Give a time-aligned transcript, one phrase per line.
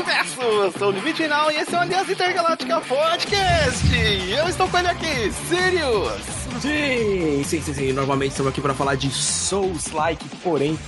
[0.00, 0.40] universo!
[0.40, 3.86] Eu sou o Limite Final e esse é o Aliança Intergaláctica Podcast!
[3.94, 6.22] E eu estou com ele aqui, Sirius!
[6.60, 7.92] Sim, sim, sim, sim.
[7.92, 10.78] Normalmente estamos aqui para falar de Souls-like, porém,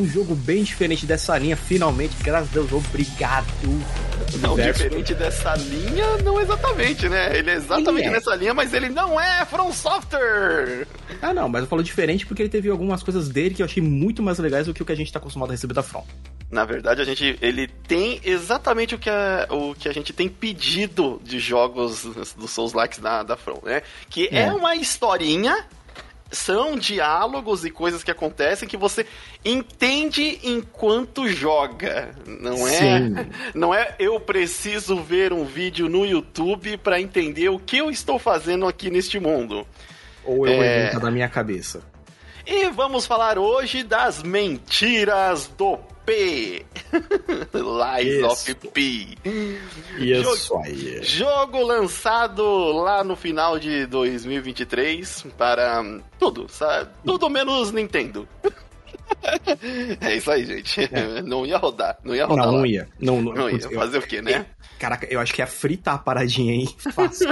[0.00, 3.46] um jogo bem diferente dessa linha, finalmente, graças a Deus, obrigado.
[4.40, 4.82] Não, Universo.
[4.82, 7.36] diferente dessa linha, não exatamente, né?
[7.36, 8.10] Ele é exatamente Ele é.
[8.10, 10.86] nessa linha, mas ele não é From Software!
[11.22, 13.82] Ah, não, mas eu falo diferente porque ele teve algumas coisas dele que eu achei
[13.82, 16.04] muito mais legais do que o que a gente tá acostumado a receber da From.
[16.50, 20.28] Na verdade, a gente, ele tem exatamente o que a, o que a gente tem
[20.28, 22.04] pedido de jogos
[22.36, 23.82] dos Souls Likes da, da From, né?
[24.08, 24.44] Que é.
[24.44, 24.52] É.
[24.52, 25.66] uma historinha,
[26.30, 29.06] são diálogos e coisas que acontecem que você
[29.44, 32.10] entende enquanto joga.
[32.26, 33.14] Não é, Sim.
[33.54, 38.18] não é eu preciso ver um vídeo no YouTube pra entender o que eu estou
[38.18, 39.66] fazendo aqui neste mundo.
[40.24, 40.82] Ou eu É.
[40.88, 41.80] invento da minha cabeça.
[42.46, 46.64] E vamos falar hoje das mentiras do P.
[47.52, 48.26] Lies Isso.
[48.26, 49.08] of P.
[49.98, 51.02] Isso aí.
[51.02, 52.42] Jogo lançado
[52.72, 56.88] lá no final de 2023 para hum, tudo, sabe?
[57.04, 58.26] Tudo menos Nintendo.
[60.00, 60.88] é isso aí, gente.
[61.26, 62.46] Não ia rodar, não ia rodar.
[62.46, 62.88] Não, não ia.
[62.98, 63.60] Não, não, Não ia.
[63.68, 64.46] Fazer o quê, né?
[64.78, 66.68] Caraca, eu acho que ia fritar a paradinha, hein?
[66.94, 67.28] Fácil.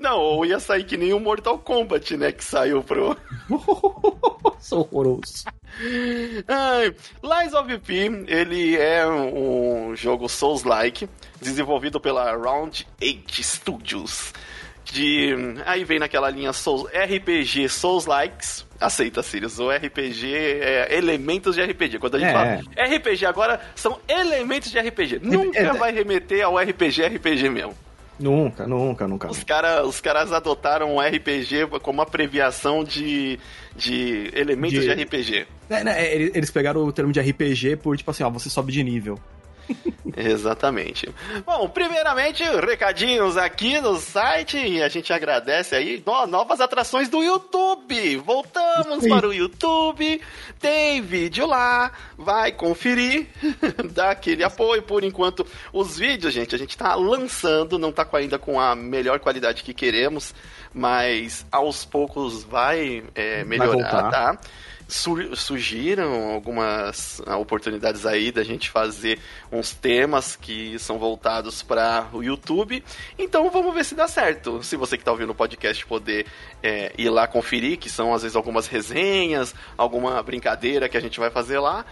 [0.00, 2.32] Não, ou ia sair que nem o Mortal Kombat, né?
[2.32, 3.16] Que saiu pro.
[4.58, 5.44] Sou horroroso.
[6.48, 11.08] Ai, Lies of P, ele é um jogo Souls-like,
[11.40, 14.32] desenvolvido pela Round 8 Studios.
[14.92, 15.34] De,
[15.66, 21.98] aí vem naquela linha Souls, RPG Souls-likes, aceita, Sirius, o RPG é elementos de RPG.
[21.98, 22.32] Quando a gente É.
[22.32, 25.18] fala RPG agora, são elementos de RPG.
[25.22, 27.74] Nunca é- vai remeter ao RPG RPG mesmo.
[28.18, 29.28] Nunca, nunca, nunca.
[29.30, 33.38] Os, cara, os caras adotaram o RPG como abreviação de,
[33.74, 35.46] de elementos de, De- RPG.
[35.68, 38.72] É, né, é, eles pegaram o termo de RPG por, tipo assim, ó, você sobe
[38.72, 39.18] de nível.
[40.16, 41.08] Exatamente.
[41.44, 47.22] Bom, primeiramente, recadinhos aqui no site e a gente agradece aí no- novas atrações do
[47.22, 48.16] YouTube.
[48.18, 49.10] Voltamos aí.
[49.10, 50.20] para o YouTube,
[50.58, 53.26] tem vídeo lá, vai conferir,
[53.92, 54.82] dá aquele apoio.
[54.82, 58.74] Por enquanto, os vídeos, gente, a gente tá lançando, não tá com- ainda com a
[58.74, 60.34] melhor qualidade que queremos,
[60.72, 64.10] mas aos poucos vai, é, melhorar, voltar.
[64.10, 64.38] tá?
[64.88, 69.18] Sur- surgiram algumas ah, oportunidades aí da gente fazer
[69.50, 72.84] uns temas que são voltados para o YouTube.
[73.18, 74.62] Então vamos ver se dá certo.
[74.62, 76.26] Se você que está ouvindo o podcast poder
[76.62, 81.18] é, ir lá conferir, que são às vezes algumas resenhas, alguma brincadeira que a gente
[81.18, 81.84] vai fazer lá.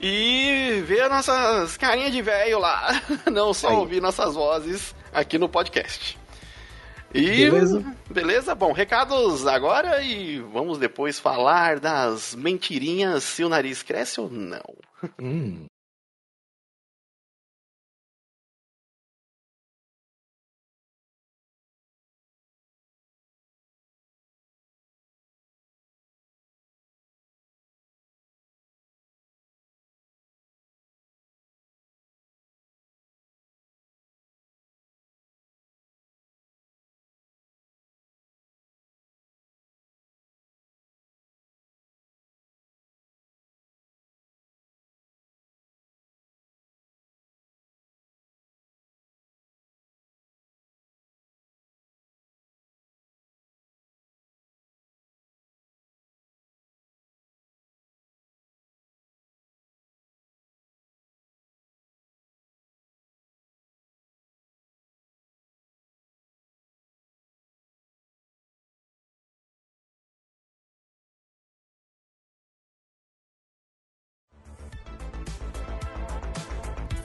[0.00, 3.02] E ver nossas carinhas de velho lá.
[3.30, 3.74] Não só Aí.
[3.76, 6.16] ouvir nossas vozes aqui no podcast.
[7.14, 7.96] E Beleza.
[8.10, 8.54] beleza?
[8.54, 14.62] Bom, recados agora e vamos depois falar das mentirinhas se o nariz cresce ou não.
[15.20, 15.66] Hum.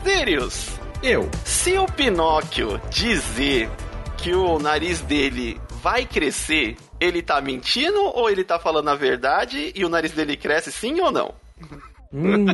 [0.04, 0.68] Sirius,
[1.02, 1.30] Eu.
[1.46, 3.70] se o Pinóquio dizer
[4.18, 9.72] que o nariz dele vai crescer, ele tá mentindo ou ele tá falando a verdade
[9.76, 11.34] e o nariz dele cresce sim ou não?
[12.14, 12.46] Hum.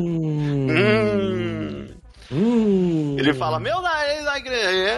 [0.69, 1.87] Hum.
[2.31, 3.15] Hum.
[3.19, 4.95] Ele fala, meu nariz vai crescer.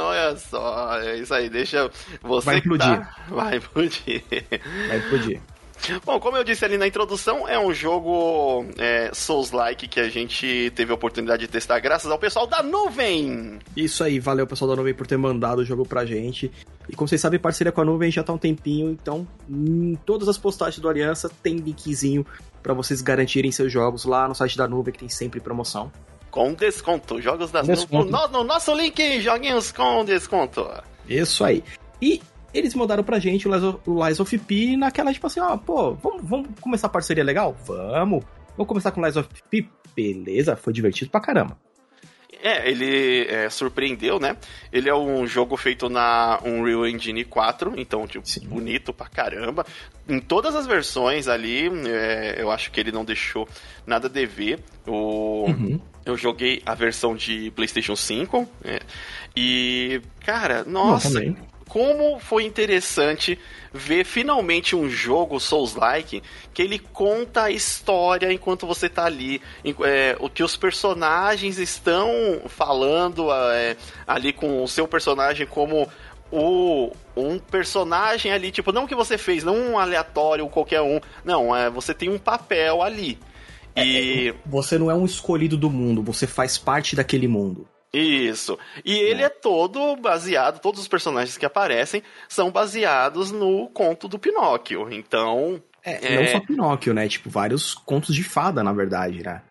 [0.00, 1.90] Olha só, é isso aí, deixa
[2.22, 2.46] você.
[2.46, 2.86] Vai explodir.
[3.00, 4.24] tá- Vai explodir.
[4.88, 5.40] Vai explodir.
[6.04, 10.72] Bom, como eu disse ali na introdução, é um jogo é, Souls-like que a gente
[10.74, 13.58] teve a oportunidade de testar graças ao pessoal da nuvem.
[13.76, 16.50] Isso aí, valeu pessoal da Nuvem por ter mandado o jogo pra gente.
[16.88, 19.96] E como vocês sabem, parceria com a Nuvem já tá há um tempinho, então em
[20.04, 22.26] todas as postagens do Aliança tem linkzinho
[22.62, 25.90] pra vocês garantirem seus jogos lá no site da Nuvem, que tem sempre promoção.
[26.30, 27.20] Com desconto.
[27.20, 28.10] Jogos das Desconto.
[28.10, 28.30] nuvens.
[28.30, 30.66] No, no nosso link, joguinhos com desconto.
[31.08, 31.62] Isso aí.
[32.00, 35.40] E eles mandaram pra gente o Lies of, o Lies of P naquela, tipo assim,
[35.40, 37.56] ó, pô, vamos, vamos começar a parceria legal?
[37.66, 38.24] Vamos.
[38.56, 39.66] Vamos começar com Lies of P?
[39.94, 41.56] Beleza, foi divertido pra caramba.
[42.42, 44.36] É, ele é, surpreendeu, né?
[44.72, 48.48] Ele é um jogo feito na Unreal Engine 4, então, tipo, Sim.
[48.48, 49.64] bonito pra caramba.
[50.08, 53.48] Em todas as versões ali, é, eu acho que ele não deixou
[53.86, 54.58] nada a dever.
[54.84, 55.46] O...
[55.46, 55.80] Uhum.
[56.04, 58.80] Eu joguei a versão de PlayStation 5 é,
[59.36, 61.20] e, cara, nossa,
[61.72, 63.38] como foi interessante
[63.72, 66.22] ver finalmente um jogo Souls-like
[66.52, 69.40] que ele conta a história enquanto você tá ali,
[69.82, 73.74] é, o que os personagens estão falando é,
[74.06, 75.88] ali com o seu personagem como
[76.30, 81.56] o, um personagem ali, tipo, não que você fez, não um aleatório, qualquer um, não,
[81.56, 83.18] é, você tem um papel ali.
[83.74, 87.66] É, e é, você não é um escolhido do mundo, você faz parte daquele mundo.
[87.92, 88.58] Isso.
[88.84, 89.26] E ele é.
[89.26, 94.90] é todo baseado, todos os personagens que aparecem são baseados no conto do Pinóquio.
[94.90, 95.62] Então.
[95.84, 96.16] É, é...
[96.16, 97.06] não só Pinóquio, né?
[97.06, 99.42] Tipo, vários contos de fada, na verdade, né?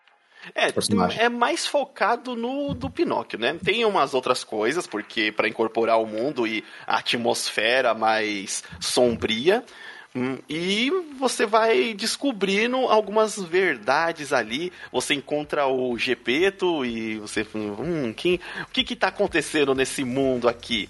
[0.56, 3.56] É, é mais focado no do Pinóquio, né?
[3.62, 9.64] Tem umas outras coisas, porque para incorporar o mundo e a atmosfera mais sombria,
[10.46, 14.70] e você vai descobrindo algumas verdades ali.
[14.92, 17.46] Você encontra o Gepeto e você.
[17.54, 20.88] Hum, quem, o que que tá acontecendo nesse mundo aqui?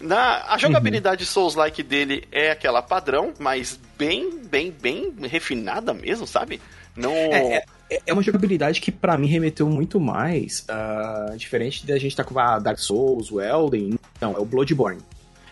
[0.00, 1.30] Na, a jogabilidade uhum.
[1.30, 6.60] Souls-like dele é aquela padrão, mas bem, bem, bem refinada mesmo, sabe?
[6.94, 7.12] Não.
[7.12, 12.12] É, é, é uma jogabilidade que para mim remeteu muito mais, uh, diferente da gente
[12.12, 15.00] estar tá com a Dark Souls, o Elden, não, é o Bloodborne.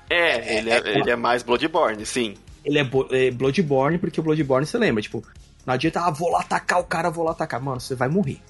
[0.09, 2.37] É, ele é, é, ele é mais Bloodborne, sim
[2.67, 5.23] ele é, é Bloodborne, porque o Bloodborne você lembra, tipo,
[5.65, 7.61] não adianta, ah, vou lá atacar o cara, vou lá atacar.
[7.61, 8.41] Mano, você vai morrer.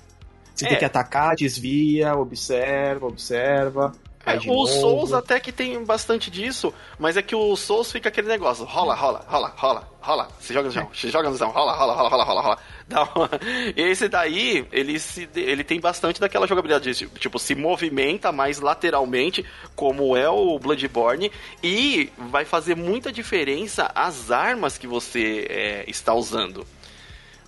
[0.55, 0.69] Você é.
[0.71, 3.93] tem que atacar, desvia, observa, observa.
[4.27, 4.67] É, o.
[4.67, 8.93] Souls até que tem bastante disso, mas é que o Souls fica aquele negócio, rola,
[8.93, 12.09] rola, rola, rola, rola, você joga no chão, você joga no chão, rola, rola, rola,
[12.09, 12.59] rola, rola, rola.
[13.15, 13.31] Uma...
[13.77, 19.45] E esse daí, ele, se, ele tem bastante daquela jogabilidade, tipo, se movimenta mais lateralmente,
[19.77, 21.31] como é o Bloodborne,
[21.63, 26.67] e vai fazer muita diferença as armas que você é, está usando.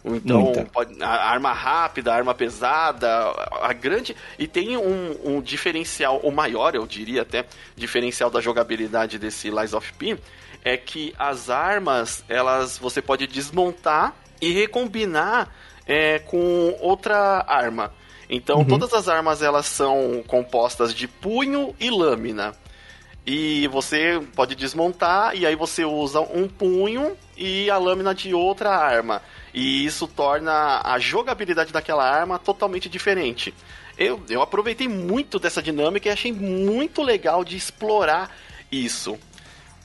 [0.05, 3.09] Então, pode, a arma rápida, a arma pesada,
[3.63, 4.15] a grande.
[4.39, 7.45] E tem um, um, diferencial, o maior, eu diria até,
[7.77, 10.19] diferencial da jogabilidade desse Lies of P,
[10.65, 15.55] é que as armas, elas você pode desmontar e recombinar
[15.87, 17.93] é, com outra arma.
[18.31, 18.67] Então, uhum.
[18.67, 22.55] todas as armas elas são compostas de punho e lâmina.
[23.31, 28.71] E você pode desmontar e aí você usa um punho e a lâmina de outra
[28.71, 29.21] arma.
[29.53, 33.53] E isso torna a jogabilidade daquela arma totalmente diferente.
[33.99, 38.35] Eu, eu aproveitei muito dessa dinâmica e achei muito legal de explorar
[38.73, 39.19] isso.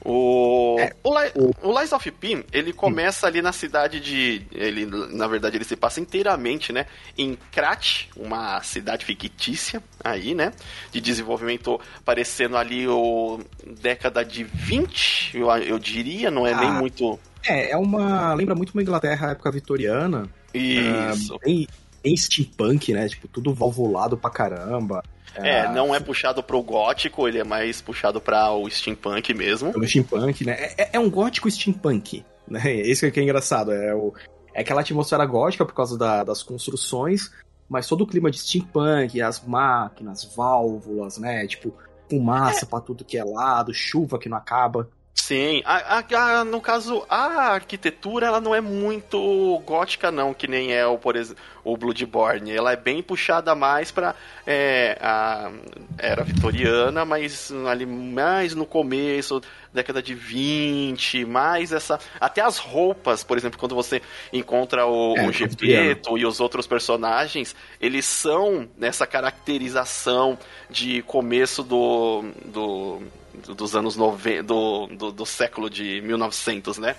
[0.05, 3.29] O, é, o, o, o Lies of P, ele começa hum.
[3.29, 4.41] ali na cidade de.
[4.51, 6.85] Ele, na verdade, ele se passa inteiramente, né?
[7.17, 10.51] Em Krat, uma cidade fictícia aí, né?
[10.91, 16.71] De desenvolvimento parecendo ali o década de 20, eu, eu diria, não é ah, nem
[16.71, 17.17] muito.
[17.47, 18.33] É, é uma.
[18.33, 20.29] Lembra muito uma Inglaterra época vitoriana.
[20.53, 21.35] Isso.
[21.35, 21.67] Uh, bem,
[22.03, 23.07] bem steampunk, né?
[23.07, 25.03] Tipo, tudo valvulado pra caramba.
[25.35, 29.71] É, é, não é puxado pro gótico, ele é mais puxado para o steampunk mesmo.
[29.75, 30.53] O steampunk, né?
[30.77, 32.61] É, é, um gótico steampunk, né?
[32.85, 33.71] Esse que é engraçado.
[33.71, 34.13] É, o,
[34.53, 37.31] é aquela atmosfera gótica por causa da, das construções,
[37.67, 41.47] mas todo o clima de steampunk, as máquinas, válvulas, né?
[41.47, 41.73] Tipo,
[42.09, 42.67] fumaça é.
[42.67, 44.87] pra tudo que é lado, chuva que não acaba.
[45.15, 50.47] Sim, a, a, a, no caso, a arquitetura ela não é muito gótica não, que
[50.47, 52.51] nem é o, por exemplo, o Bloodborne.
[52.51, 54.15] Ela é bem puxada mais para
[54.45, 55.51] é, a
[55.99, 59.39] era vitoriana, mas ali mais no começo,
[59.71, 61.99] década de 20, mais essa.
[62.19, 64.01] Até as roupas, por exemplo, quando você
[64.33, 70.39] encontra o, é, o Gepeto e os outros personagens, eles são nessa caracterização
[70.71, 72.23] de começo do.
[72.45, 73.22] do
[73.55, 76.95] dos anos 90, do, do, do século de 1900, né?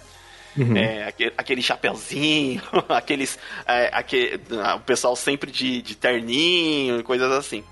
[0.57, 0.77] Uhum.
[0.77, 3.39] É, aquele, aquele chapeuzinho, aqueles.
[3.67, 4.41] É, aquele,
[4.77, 7.65] o pessoal sempre de, de terninho e coisas assim.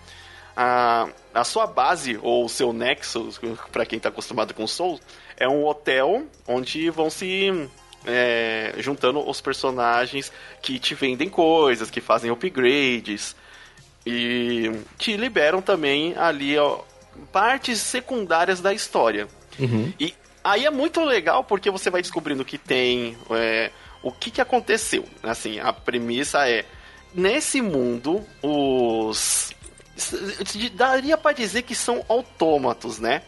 [0.57, 3.31] A, a sua base, ou o seu nexo,
[3.71, 5.01] para quem está acostumado com Soul,
[5.37, 7.69] é um hotel onde vão se
[8.05, 13.35] é, juntando os personagens que te vendem coisas, que fazem upgrades
[14.05, 16.81] e te liberam também ali ó,
[17.33, 19.29] partes secundárias da história.
[19.59, 19.93] Uhum.
[19.99, 23.71] E aí é muito legal porque você vai descobrindo que tem é,
[24.03, 25.05] o que, que aconteceu.
[25.23, 26.65] Assim, a premissa é
[27.15, 29.55] nesse mundo os
[30.75, 33.23] daria para dizer que são autômatos, né?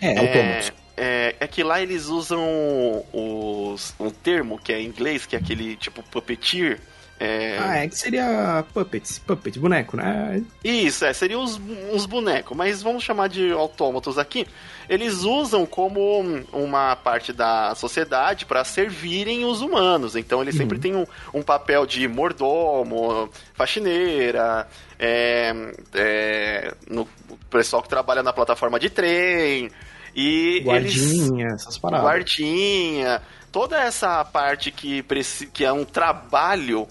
[0.00, 0.72] É, autômatos.
[0.96, 5.38] É, é, que lá eles usam os, um termo que é em inglês, que é
[5.38, 6.80] aquele tipo puppeteer,
[7.18, 7.58] É...
[7.60, 10.42] Ah, é que seria puppets, puppet, boneco, né?
[10.64, 11.60] Isso, é, seria os,
[11.92, 14.46] uns bonecos, mas vamos chamar de autômatos aqui.
[14.88, 16.20] Eles usam como
[16.52, 20.16] uma parte da sociedade para servirem os humanos.
[20.16, 20.60] Então eles uhum.
[20.62, 24.66] sempre têm um, um, papel de mordomo, faxineira,
[24.98, 25.54] é,
[25.94, 27.08] é, no
[27.48, 29.70] pessoal que trabalha na plataforma de trem.
[30.16, 32.06] E guardinha, eles, essas paradas.
[32.06, 33.22] Guardinha.
[33.50, 35.04] Toda essa parte que,
[35.52, 36.88] que é um trabalho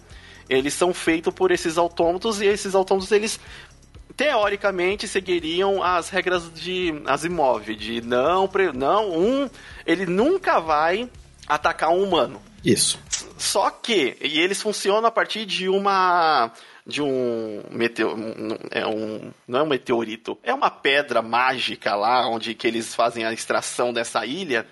[0.49, 3.39] eles são feitos por esses autômatos e esses autômatos eles
[4.15, 9.49] teoricamente seguiriam as regras de Asimov, de não, não um,
[9.85, 11.09] ele nunca vai
[11.47, 12.41] atacar um humano.
[12.63, 12.99] Isso.
[13.37, 16.51] Só que e eles funcionam a partir de uma
[16.85, 18.15] de um meteor,
[18.71, 23.25] é um não é um meteorito, é uma pedra mágica lá onde que eles fazem
[23.25, 24.65] a extração dessa ilha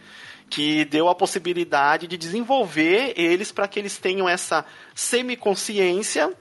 [0.51, 6.31] que deu a possibilidade de desenvolver eles para que eles tenham essa semiconsciência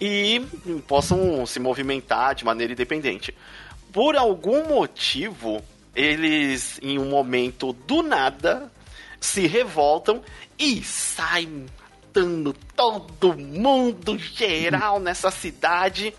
[0.00, 0.40] e
[0.88, 3.32] possam se movimentar de maneira independente.
[3.92, 5.62] Por algum motivo,
[5.94, 8.72] eles, em um momento do nada,
[9.20, 10.22] se revoltam
[10.58, 11.66] e saem
[12.18, 16.14] matando todo mundo geral nessa cidade.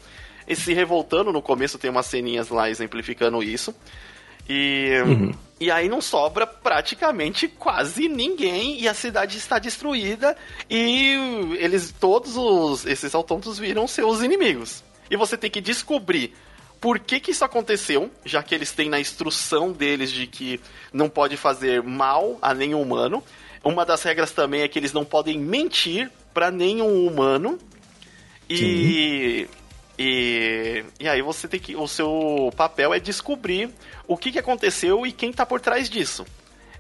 [0.48, 3.74] E se revoltando, no começo tem umas ceninhas lá exemplificando isso.
[4.48, 5.32] E, uhum.
[5.60, 10.38] E aí não sobra praticamente quase ninguém e a cidade está destruída
[10.70, 14.84] e eles todos os, esses autômatos viram seus inimigos.
[15.12, 16.34] E você tem que descobrir
[16.80, 20.62] por que, que isso aconteceu, já que eles têm na instrução deles de que
[20.94, 23.22] não pode fazer mal a nenhum humano.
[23.64, 27.60] Uma das regras também é que eles não podem mentir para nenhum humano.
[28.50, 29.48] E,
[30.02, 31.76] e, e aí você tem que.
[31.76, 33.70] O seu papel é descobrir
[34.08, 36.26] o que, que aconteceu e quem tá por trás disso.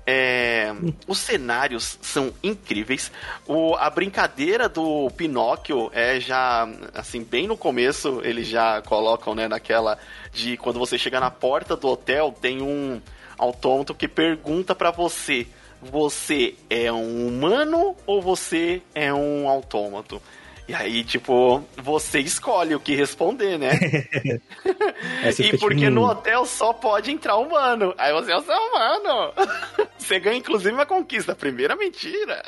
[0.07, 0.73] É,
[1.05, 3.11] os cenários são incríveis.
[3.45, 9.49] O, a brincadeira do Pinóquio é já, assim, bem no começo, eles já colocam, né,
[9.49, 9.99] naquela
[10.31, 13.01] de quando você chega na porta do hotel, tem um
[13.38, 15.45] autômato que pergunta para você:
[15.81, 20.21] você é um humano ou você é um autômato?
[20.69, 23.71] E aí, tipo, você escolhe o que responder, né?
[25.39, 25.89] e porque tipo...
[25.89, 27.91] no hotel só pode entrar humano.
[27.97, 29.33] Aí você é o seu humano.
[29.97, 31.33] você ganha, inclusive, uma conquista.
[31.33, 32.43] Primeira mentira.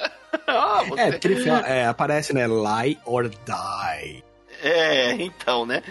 [0.46, 1.02] ah, você...
[1.02, 2.46] É, é, aparece, né?
[2.46, 4.24] Lie or die.
[4.62, 5.82] É, então, né?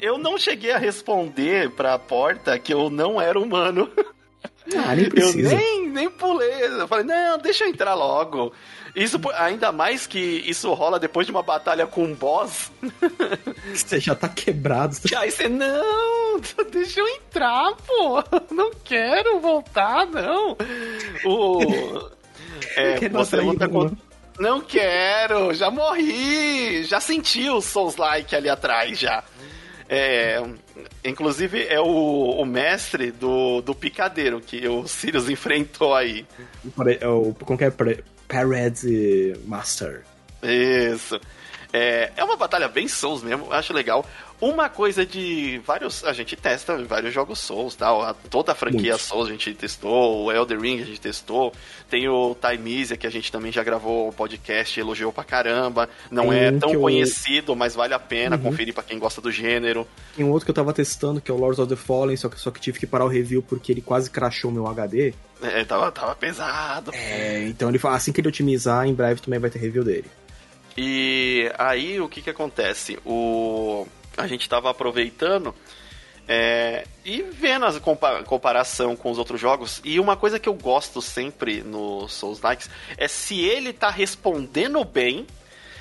[0.00, 3.90] Eu não cheguei a responder pra porta que eu não era humano.
[4.76, 5.52] Ah, nem precisa.
[5.52, 6.62] Eu nem, nem pulei.
[6.62, 8.52] Eu falei, não, deixa eu entrar logo.
[8.94, 12.70] Isso ainda mais que isso rola depois de uma batalha com um boss.
[13.74, 14.96] Você já tá quebrado.
[15.16, 16.38] Aí você, não,
[16.70, 18.22] deixa eu entrar, pô.
[18.54, 20.56] Não quero voltar, não.
[21.24, 22.10] O.
[22.76, 23.96] É, você luta contra.
[24.38, 29.22] Não quero, já morri, já senti o Souls-like ali atrás já.
[29.88, 30.42] É,
[31.04, 36.26] inclusive é o, o, mestre do, do picadeiro que o Sirius enfrentou aí.
[36.98, 37.72] É o, como que é?
[38.32, 40.02] Parade Master.
[40.42, 41.20] Isso.
[41.70, 44.06] É, é uma batalha bem Souls mesmo, acho legal.
[44.42, 46.02] Uma coisa de vários.
[46.02, 48.12] A gente testa vários jogos Souls, tal.
[48.28, 49.04] Toda a franquia Muito.
[49.04, 51.52] Souls a gente testou, o Elder Ring a gente testou.
[51.88, 55.88] Tem o Timeisia, que a gente também já gravou um podcast, elogiou pra caramba.
[56.10, 57.56] Não Tem é tão conhecido, eu...
[57.56, 58.42] mas vale a pena uhum.
[58.42, 59.86] conferir pra quem gosta do gênero.
[60.16, 62.28] Tem um outro que eu tava testando, que é o Lords of the Fallen, só
[62.28, 65.14] que, só que tive que parar o review porque ele quase crashou meu HD.
[65.40, 66.90] É, tava, tava pesado.
[66.92, 70.10] É, então ele fala, assim que ele otimizar, em breve também vai ter review dele.
[70.76, 72.98] E aí o que que acontece?
[73.06, 75.54] O a gente estava aproveitando
[76.28, 77.72] é, e vendo a
[78.24, 79.80] comparação com os outros jogos.
[79.84, 84.84] E uma coisa que eu gosto sempre no Souls Likes é se ele tá respondendo
[84.84, 85.26] bem.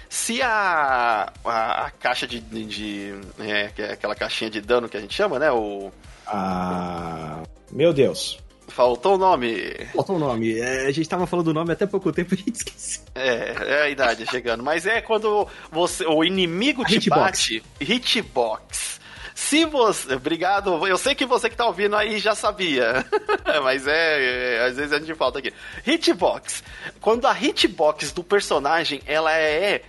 [0.10, 2.42] Se a, a, a caixa de.
[2.42, 5.50] de é, é, aquela caixinha de dano que a gente chama, né?
[5.52, 5.90] O.
[6.28, 7.44] Ah.
[7.72, 8.38] Meu Deus.
[8.68, 9.74] Faltou o nome.
[9.94, 10.60] Faltou o nome.
[10.60, 13.04] É, a gente tava falando do nome até pouco tempo e a gente esqueceu.
[13.14, 14.64] É, é a idade chegando.
[14.64, 17.22] Mas é quando você, o inimigo a te hitbox.
[17.22, 17.64] bate.
[17.80, 19.02] Hitbox.
[19.36, 20.16] Se você.
[20.16, 20.88] Obrigado.
[20.88, 23.06] Eu sei que você que tá ouvindo aí já sabia.
[23.64, 25.52] Mas é, é, Às vezes a gente falta aqui.
[25.86, 26.64] Hitbox.
[27.02, 29.82] Quando a hitbox do personagem ela é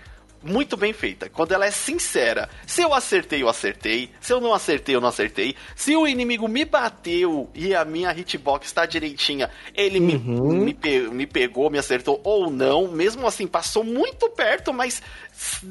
[0.43, 1.29] muito bem feita.
[1.29, 2.49] Quando ela é sincera.
[2.67, 4.11] Se eu acertei, eu acertei.
[4.21, 5.55] Se eu não acertei, eu não acertei.
[5.75, 10.55] Se o inimigo me bateu e a minha hitbox está direitinha, ele uhum.
[10.55, 12.89] me, me, pe me pegou, me acertou ou não.
[12.89, 15.03] Mesmo assim, passou muito perto, mas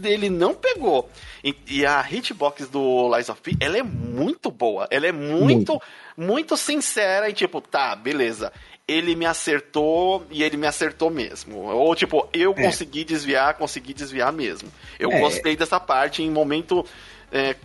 [0.04, 1.10] ele não pegou.
[1.44, 4.88] E, e a hitbox do Lies of P, ela é muito boa.
[4.90, 5.82] Ela é muito, muito,
[6.18, 8.52] muito sincera e tipo, tá, beleza
[8.88, 11.58] ele me acertou e ele me acertou mesmo.
[11.60, 12.64] Ou, tipo, eu É.
[12.64, 14.70] consegui desviar, consegui desviar mesmo.
[15.00, 15.20] Eu É.
[15.20, 16.86] gostei dessa parte em momento.
[17.34, 17.56] é,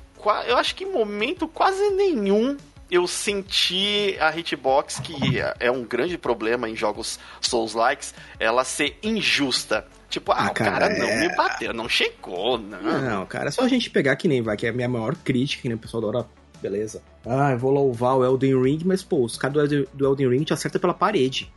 [0.47, 2.57] eu acho que em momento quase nenhum
[2.89, 9.85] eu senti a hitbox, que é- um grande problema em jogos Souls-likes, ela ser injusta.
[10.09, 12.81] Tipo, ah, Ah, o cara, cara, não é- me bateu, não chegou, não.
[12.81, 15.17] Não, cara, é só a gente pegar que nem vai, que é a minha maior
[15.17, 16.29] crítica, que nem o pessoal adora.
[16.61, 17.03] Beleza.
[17.25, 20.29] Ah, eu vou louvar o Elden Ring, mas, pô, os caras do Elden, do Elden
[20.29, 21.53] Ring te acertam pela parede.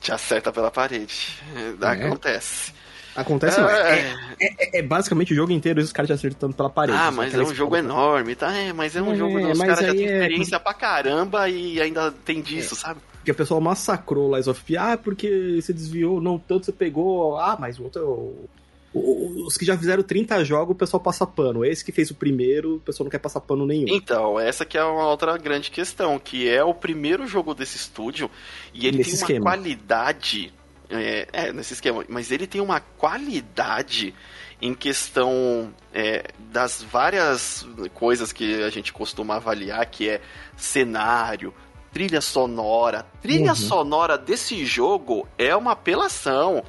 [0.00, 1.38] Te acerta pela parede.
[1.80, 1.86] É.
[2.06, 2.72] Acontece.
[3.14, 3.68] Acontece, não.
[3.68, 6.96] É, É, é- é basicamente o jogo inteiro os caras te acertando pela parede.
[6.98, 8.52] Ah, mas é um jogo enorme, tá?
[8.56, 11.48] É, mas é um É, jogo dos mas caras já têm é- experiência pra caramba
[11.48, 13.00] e ainda tem disso, sabe?
[13.18, 14.76] Porque o pessoal massacrou Lies of P.
[14.76, 17.36] Ah, porque você desviou, não tanto você pegou.
[17.38, 18.48] Ah, mas o outro.
[18.94, 21.64] Os que já fizeram 30 jogos, o pessoal passa pano.
[21.64, 23.86] Esse que fez o primeiro, o pessoal não quer passar pano nenhum.
[23.88, 28.30] Então, essa que é uma outra grande questão, que é o primeiro jogo desse estúdio
[28.74, 29.44] e ele Nesse tem uma esquema.
[29.44, 30.52] qualidade.
[30.94, 34.14] É, é, nesse esquema, mas ele tem uma qualidade
[34.60, 40.20] em questão é, das várias coisas que a gente costuma avaliar, que é
[40.54, 41.54] cenário,
[41.92, 43.06] trilha sonora.
[43.22, 43.56] Trilha Uhum.
[43.56, 46.62] sonora desse jogo é uma apelação.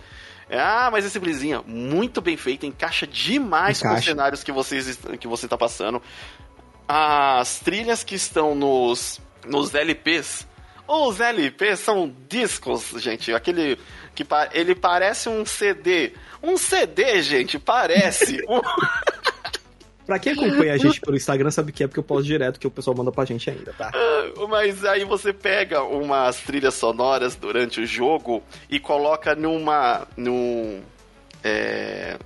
[0.51, 4.09] Ah, mas esse Blizinha, muito bem feito, encaixa demais com os Encaixa.
[4.11, 6.01] cenários que, vocês, que você tá passando.
[6.87, 10.45] As trilhas que estão nos, nos LPs.
[10.87, 13.33] Os LPs são discos, gente.
[13.33, 13.79] Aquele
[14.13, 16.13] que pa- ele parece um CD.
[16.41, 18.43] Um CD, gente, parece.
[18.49, 18.61] Um-
[20.05, 22.67] Pra quem acompanha a gente pelo Instagram sabe que é porque eu posto direto que
[22.67, 23.91] o pessoal manda pra gente ainda, tá?
[24.49, 30.05] Mas aí você pega umas trilhas sonoras durante o jogo e coloca numa.
[30.17, 30.81] num.
[31.43, 32.17] É,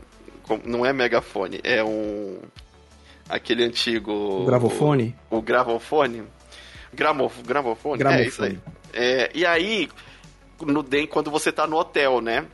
[0.64, 2.40] não é megafone, é um.
[3.30, 4.46] Aquele antigo.
[4.46, 5.16] Gravofone?
[5.30, 6.24] O, o gravofone.
[6.94, 8.02] Gramo, gramofone?
[8.04, 8.52] É isso aí.
[8.52, 8.78] Gramofone.
[8.94, 9.90] É, e aí,
[10.62, 12.46] no, quando você tá no hotel, né?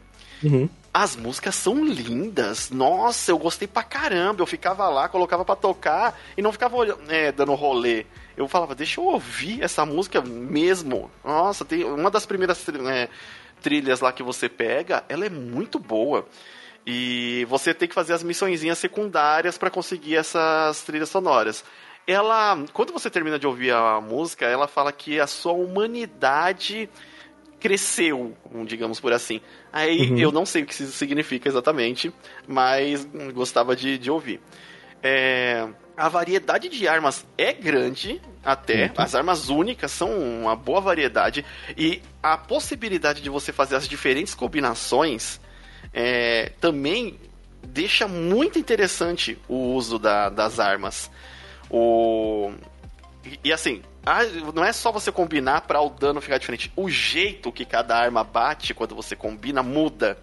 [0.44, 0.68] Uhum.
[0.94, 2.70] As músicas são lindas.
[2.70, 4.44] Nossa, eu gostei pra caramba.
[4.44, 6.76] Eu ficava lá, colocava pra tocar e não ficava
[7.10, 8.06] é, dando rolê.
[8.38, 11.10] Eu falava, deixa eu ouvir essa música mesmo.
[11.24, 13.10] Nossa, tem uma das primeiras é,
[13.62, 16.28] trilhas lá que você pega, ela é muito boa.
[16.86, 21.64] E você tem que fazer as missõezinhas secundárias pra conseguir essas trilhas sonoras.
[22.06, 26.90] Ela, quando você termina de ouvir a música, ela fala que a sua humanidade
[27.64, 29.40] cresceu, digamos por assim.
[29.72, 30.18] Aí Uhum.
[30.18, 32.14] eu não sei o que isso significa exatamente,
[32.46, 34.42] mas hum, gostava de, de ouvir.
[35.02, 38.88] É, a variedade de armas é grande, até.
[38.88, 39.00] Muito.
[39.02, 40.10] As armas únicas são
[40.42, 41.46] uma boa variedade.
[41.78, 45.40] E a possibilidade de você fazer as diferentes combinações
[45.94, 47.18] é, também
[47.66, 51.10] deixa muito interessante o uso da- das armas.
[51.70, 52.52] O...
[53.26, 56.72] E, e assim, a- não é só você combinar para o dano ficar diferente.
[56.76, 60.18] O jeito que cada arma bate quando você combina muda.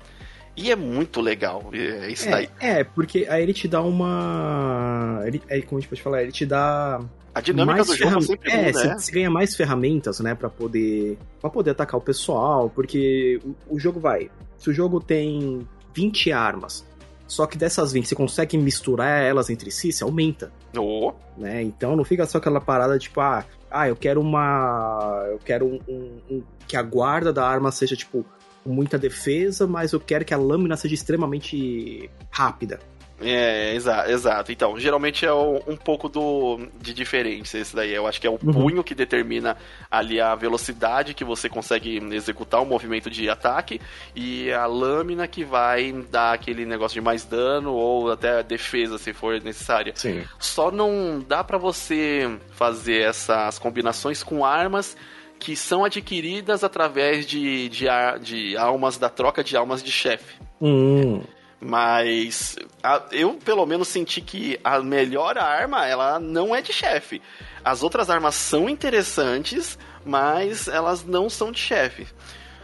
[0.56, 1.70] E é muito legal.
[1.72, 2.50] É isso daí.
[2.60, 5.22] É, é, porque aí ele te dá uma.
[5.24, 7.00] Ele, é, como a gente pode falar, ele te dá.
[7.34, 8.98] A dinâmica mais do jogo ferram- sempre é, muda, você, né?
[8.98, 13.78] você ganha mais ferramentas, né, Pra poder para poder atacar o pessoal, porque o, o
[13.78, 14.28] jogo vai.
[14.58, 16.84] Se o jogo tem 20 armas,
[17.28, 21.62] só que dessas 20 você consegue misturar elas entre si, você aumenta, Oh, né?
[21.62, 25.80] Então não fica só aquela parada tipo, ah, ah eu quero uma, eu quero um,
[25.88, 28.24] um- um- que a guarda da arma seja tipo
[28.64, 32.78] muita defesa, mas eu quero que a lâmina seja extremamente rápida.
[33.20, 34.50] É, exa exato.
[34.50, 37.92] Então, geralmente é um pouco do de diferença esse daí.
[37.94, 38.52] Eu acho que é o Uhum.
[38.52, 39.56] punho que determina
[39.90, 43.80] ali a velocidade que você consegue executar o movimento de ataque
[44.16, 49.12] e a lâmina que vai dar aquele negócio de mais dano ou até defesa se
[49.12, 49.92] for necessária.
[49.96, 50.24] Sim.
[50.38, 54.96] Só não dá pra você fazer essas combinações com armas
[55.38, 57.86] que são adquiridas através de, de,
[58.22, 60.36] de almas da troca de almas de chefe.
[60.60, 61.22] Hum.
[61.60, 67.20] Mas a- eu pelo menos senti que a melhor arma ela não é de chefe.
[67.64, 72.06] As outras armas são interessantes, mas elas não são de chefe.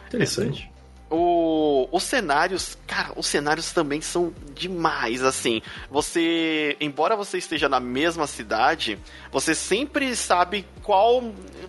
[0.09, 0.71] Interessante.
[1.09, 5.63] O, os cenários, cara, os cenários também são demais, assim.
[5.91, 8.99] Você, embora você esteja na mesma cidade,
[9.31, 11.23] você sempre sabe qual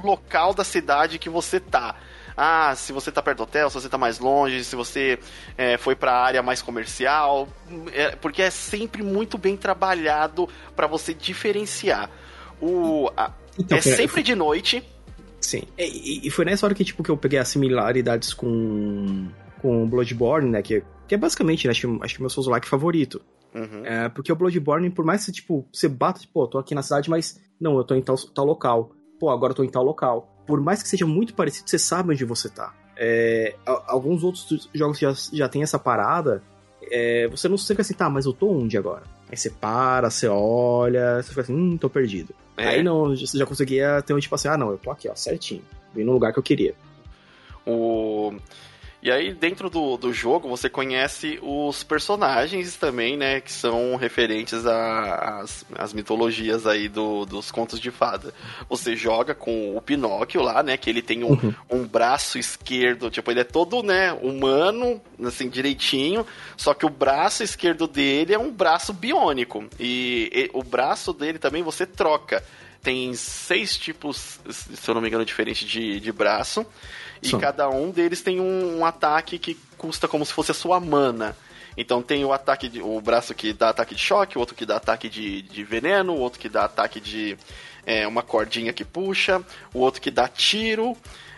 [0.04, 1.96] local da cidade que você tá.
[2.39, 5.17] Ah, se você tá perto do hotel, se você tá mais longe, se você
[5.58, 7.47] é, foi pra área mais comercial,
[7.91, 12.12] é, porque é sempre muito bem trabalhado pra você diferenciar.
[12.62, 14.84] O, a- Então, é pera- sempre de noite,
[15.39, 15.63] Sim.
[15.78, 19.28] E, e- e foi nessa hora que, tipo, que eu peguei as similaridades com,
[19.62, 20.62] com o Bloodborne, né?
[20.63, 23.21] Que, que é basicamente, né, acho, que- acho que o meu Souls-like favorito.
[23.54, 23.86] Uhum.
[23.86, 26.82] É, porque o Bloodborne, por mais que, tipo, você bata, tipo, pô, tô aqui na
[26.82, 28.91] cidade, mas não, eu tô em tal, tal local.
[29.19, 30.37] Pô, agora eu tô em tal local.
[30.48, 32.74] Por mais que seja muito parecido, você sabe onde você tá.
[32.96, 33.56] É,
[33.86, 36.42] alguns outros jogos já, já tem essa parada,
[36.90, 39.04] é, você não fica assim, tá, mas eu tô onde agora?
[39.30, 42.34] Aí você para, você olha, você fica assim, hum, tô perdido.
[42.56, 42.70] É.
[42.70, 45.16] Aí não, você já conseguia ter um tipo assim, ah, não, eu tô aqui, ó,
[45.16, 45.62] certinho.
[45.94, 46.74] Vim no lugar que eu queria.
[47.66, 48.34] O...
[49.02, 53.40] E aí, dentro do, do jogo, você conhece os personagens também, né?
[53.40, 58.34] Que são referentes às, às mitologias aí do, dos contos de fada.
[58.68, 60.78] Você joga com o Pinóquio lá, né?
[60.78, 61.54] Que ele tem um, uhum.
[61.70, 66.26] um braço esquerdo, tipo, ele é todo, né, humano, assim, direitinho.
[66.58, 69.64] Só que o braço esquerdo dele é um braço biônico.
[69.80, 72.44] E, e o braço dele também você troca.
[72.82, 76.66] Tem seis tipos, se eu não me engano, diferentes de, de braço.
[77.22, 77.40] E Sim.
[77.40, 81.36] cada um deles tem um, um, ataque que custa como se fosse a sua mana.
[81.76, 84.66] Então tem o ataque de, o braço que dá ataque de choque, o outro que
[84.66, 87.38] dá ataque de, de veneno, o outro que dá ataque de
[87.86, 89.42] é, uma cordinha que puxa,
[89.74, 90.98] o outro que dá tiro,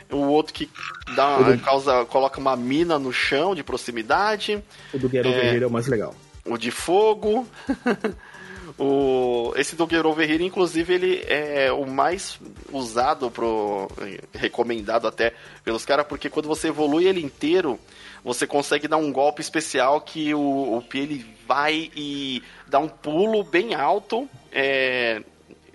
[0.10, 0.70] o outro que
[1.16, 4.64] dá uma, causa, coloca uma mina no chão de proximidade.
[4.94, 6.16] O do Guerreiro é, Vermelho é o mais legal.
[6.46, 7.48] O de fogo.
[8.80, 12.40] O, esse do Over Here, inclusive, ele é o mais
[12.72, 13.90] usado, pro,
[14.34, 15.34] recomendado até
[15.66, 17.78] pelos caras, porque quando você evolui ele inteiro,
[18.24, 23.44] você consegue dar um golpe especial que o, o ele vai e dá um pulo
[23.44, 25.22] bem alto, é,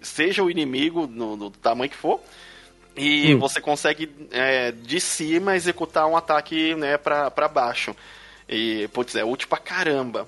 [0.00, 2.20] seja o inimigo no, no, tamanho que for,
[2.96, 3.38] e hum.
[3.38, 7.94] você consegue é, de cima executar um ataque né, pra, pra baixo.
[8.48, 10.26] E, putz, é útil pra caramba.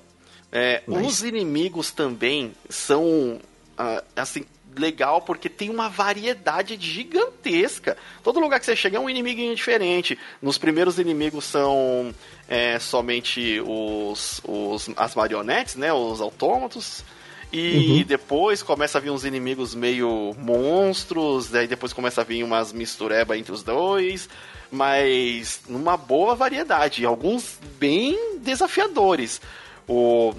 [0.51, 3.39] É, Os inimigos também são,
[3.77, 4.45] uh, assim,
[4.77, 7.97] legal porque tem uma variedade gigantesca.
[8.23, 10.17] Todo lugar que você chega é um inimigo diferente.
[10.41, 12.13] Nos primeiros inimigos são
[12.47, 15.91] é, somente os, os, as marionetes, né?
[15.91, 17.03] Os autômatos.
[17.51, 18.03] E uhum.
[18.03, 23.37] depois começa a vir uns inimigos meio monstros, daí depois começa a vir umas mistureba
[23.37, 24.27] entre os dois,
[24.69, 29.39] mas numa boa variedade, alguns bem desafiadores.
[29.87, 30.33] O,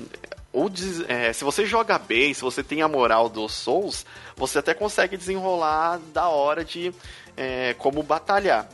[0.52, 0.70] o,
[1.08, 4.04] é, se você joga bem, se você tem a moral dos Souls,
[4.36, 6.92] você até consegue desenrolar da hora de
[7.36, 8.68] é, como batalhar.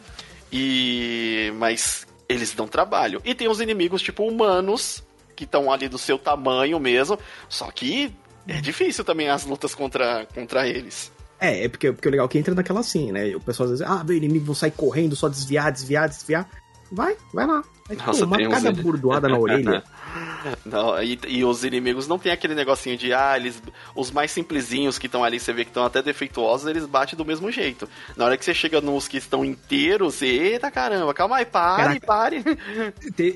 [0.53, 3.21] E mas eles dão trabalho.
[3.25, 5.03] E tem os inimigos tipo humanos
[5.37, 8.15] que estão ali do seu tamanho mesmo, só que
[8.47, 11.13] é difícil também as lutas contra, contra eles.
[11.41, 13.35] É, é porque, porque o legal é que entra naquela assim, né?
[13.35, 16.49] O pessoal às vezes, ah, meu inimigo vou sair correndo, só desviar, desviar, desviar.
[16.93, 17.63] Vai, vai lá.
[17.89, 19.83] Aí, Nossa, pô, uma cada burdoada na orelha.
[20.65, 23.61] Não, e, e, os inimigos não tem aquele negocinho de, ah, eles.
[23.95, 27.25] Os mais simplesinhos que estão ali, você vê que estão até defeituosos, eles batem do
[27.25, 27.89] mesmo jeito.
[28.17, 32.01] Na hora que você chega nos que estão inteiros, você, eita caramba, calma aí, pare,
[32.01, 32.45] Caraca, pare.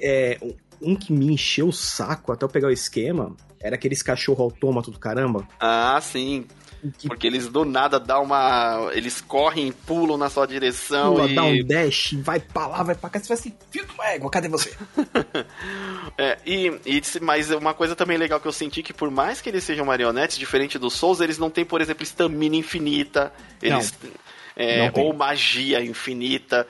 [0.02, 0.38] é,
[0.80, 4.90] um que me encheu o saco até eu pegar o esquema era aqueles cachorro autômato
[4.90, 5.46] do caramba.
[5.58, 6.46] Ah, sim.
[6.98, 7.08] Que...
[7.08, 8.90] Porque eles do nada dão uma.
[8.92, 11.14] Eles correm, pulam na sua direção.
[11.14, 11.34] Pula, e...
[11.34, 13.18] dá um dash, vai pra lá, vai pra cá.
[13.18, 14.72] Você vai assim, filho do égua, cadê você?
[16.16, 19.48] é, e, e, mas uma coisa também legal que eu senti que por mais que
[19.48, 23.32] eles sejam marionetes, diferente dos Souls, eles não têm, por exemplo, estamina infinita.
[23.60, 23.92] Eles.
[24.56, 26.66] É, ou magia infinita.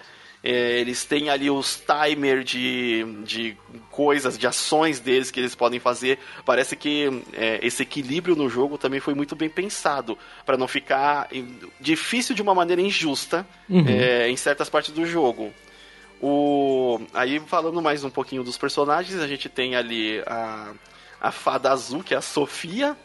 [0.50, 3.54] É, eles têm ali os timers de, de
[3.90, 6.18] coisas, de ações deles que eles podem fazer.
[6.42, 11.28] Parece que é, esse equilíbrio no jogo também foi muito bem pensado, para não ficar
[11.78, 13.84] difícil de uma maneira injusta uhum.
[13.86, 15.52] é, em certas partes do jogo.
[16.18, 20.72] O, aí, falando mais um pouquinho dos personagens, a gente tem ali a,
[21.20, 22.96] a fada azul, que é a Sofia.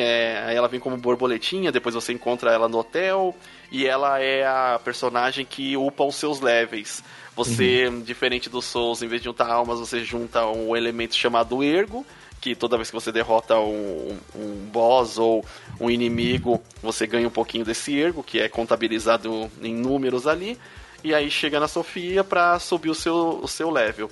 [0.00, 3.34] É, ela vem como borboletinha, depois você encontra ela no hotel
[3.68, 7.02] e ela é a personagem que upa os seus levels.
[7.34, 8.00] Você, uhum.
[8.00, 12.06] diferente dos Souls, em vez de juntar almas, você junta um elemento chamado Ergo,
[12.40, 15.44] que toda vez que você derrota um, um boss ou
[15.80, 20.56] um inimigo, você ganha um pouquinho desse Ergo, que é contabilizado em números ali.
[21.02, 24.08] E aí chega na Sofia para subir o seu, o seu level.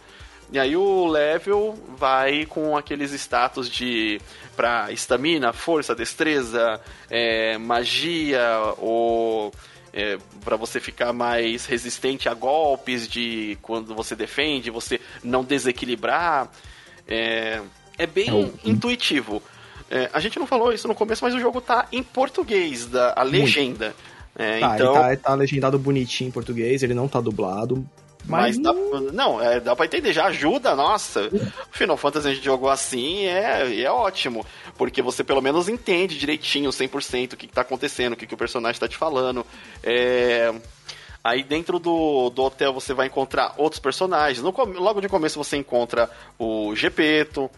[0.52, 4.20] E aí o level vai com aqueles status de
[4.56, 6.80] para estamina, força, destreza,
[7.10, 8.40] é, magia
[8.78, 9.52] ou
[9.92, 16.50] é, para você ficar mais resistente a golpes de quando você defende, você não desequilibrar.
[17.08, 17.60] É,
[17.98, 19.42] é bem é intuitivo.
[19.90, 23.14] É, a gente não falou isso no começo, mas o jogo tá em português, da,
[23.16, 23.94] a legenda.
[24.34, 25.06] É, tá, então...
[25.06, 27.86] ele tá, tá legendado bonitinho em português, ele não tá dublado.
[28.26, 28.72] Mas, mas dá,
[29.12, 31.30] não, é, dá pra entender, já ajuda, nossa.
[31.70, 34.44] Final Fantasy a gente jogou assim é, é ótimo.
[34.76, 38.34] Porque você pelo menos entende direitinho, 100%, o que, que tá acontecendo, o que, que
[38.34, 39.46] o personagem tá te falando.
[39.82, 40.52] É.
[41.22, 44.42] Aí dentro do, do hotel você vai encontrar outros personagens.
[44.42, 47.50] No, logo de começo você encontra o Gepeto.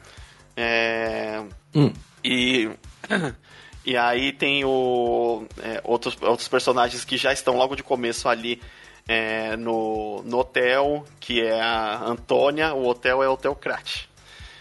[0.57, 1.43] É,
[1.75, 1.93] hum.
[2.25, 2.71] E
[3.89, 8.61] E aí tem o, é, outros, outros personagens que já estão logo de começo ali
[9.09, 14.07] é, no, no hotel, que é a Antônia, o hotel é o Hotel Krat.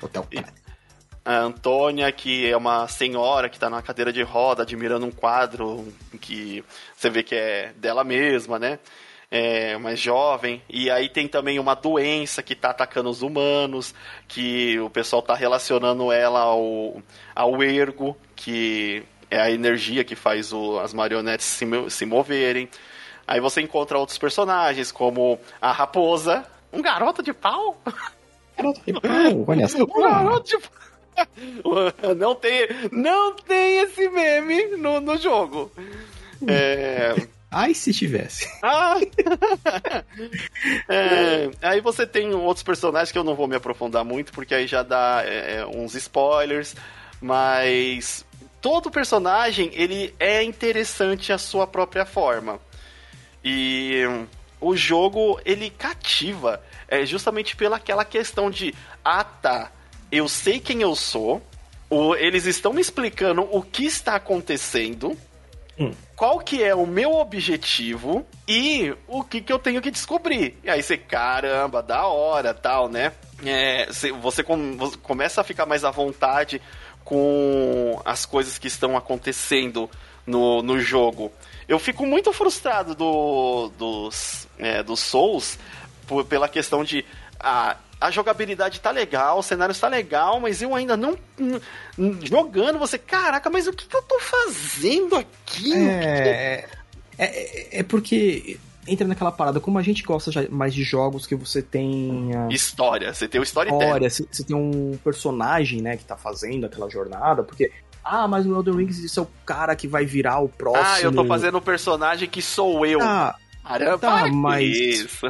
[0.02, 0.26] Hotel.
[1.26, 5.94] A Antônia, que é uma senhora que está na cadeira de roda, admirando um quadro
[6.22, 6.64] que
[6.96, 8.80] você vê que é dela mesma, né?
[9.30, 10.62] É, mais jovem.
[10.70, 13.94] E aí tem também uma doença que está atacando os humanos,
[14.26, 17.02] que o pessoal está relacionando ela ao,
[17.36, 22.70] ao ergo, que é a energia que faz o, as marionetes se, se moverem.
[23.28, 27.82] Aí você encontra outros personagens, como a raposa, um garoto de pau.
[28.56, 29.84] Garoto de pau, olha só.
[29.84, 30.78] Um garoto de pau.
[32.16, 35.72] Não tem, não tem esse meme no, no jogo.
[36.48, 37.16] É...
[37.50, 38.48] Ai, se tivesse.
[38.62, 38.98] Ah!
[40.88, 44.68] é, aí você tem outros personagens que eu não vou me aprofundar muito, porque aí
[44.68, 46.76] já dá é, uns spoilers,
[47.20, 48.24] mas
[48.62, 52.60] todo personagem ele é interessante à sua própria forma.
[53.50, 54.04] E
[54.60, 59.72] o jogo ele cativa é justamente pela aquela questão de ah tá,
[60.12, 61.42] eu sei quem eu sou,
[61.90, 65.18] ou eles estão me explicando o que está acontecendo,
[65.80, 65.94] hum.
[66.14, 70.58] qual que é o meu objetivo e o que, que eu tenho que descobrir.
[70.62, 73.14] E aí você, caramba, da hora, tal, né?
[73.46, 73.88] É,
[74.20, 76.62] você, com, você começa a ficar mais à vontade
[77.06, 79.90] com as coisas que estão acontecendo
[80.28, 81.32] no, no jogo.
[81.68, 85.58] Eu fico muito frustrado do, dos, é, dos Souls
[86.06, 87.04] por, pela questão de.
[87.40, 91.18] Ah, a jogabilidade tá legal, o cenário está legal, mas eu ainda não.
[92.24, 95.74] Jogando, você, caraca, mas o que, que eu tô fazendo aqui?
[95.74, 96.66] É,
[97.18, 101.36] é, é, é, porque entra naquela parada, como a gente gosta mais de jogos que
[101.36, 102.30] você tem.
[102.52, 103.84] História, você tem o storytelling.
[103.84, 107.72] História, você tem um personagem, né, que tá fazendo aquela jornada, porque
[108.10, 110.86] ah, mas no Elden Ring isso é o cara que vai virar o próximo.
[110.86, 113.02] Ah, eu tô fazendo um personagem que sou eu.
[113.02, 113.36] Ah,
[113.68, 114.66] Caramba, tá, mas.
[114.66, 115.26] Isso.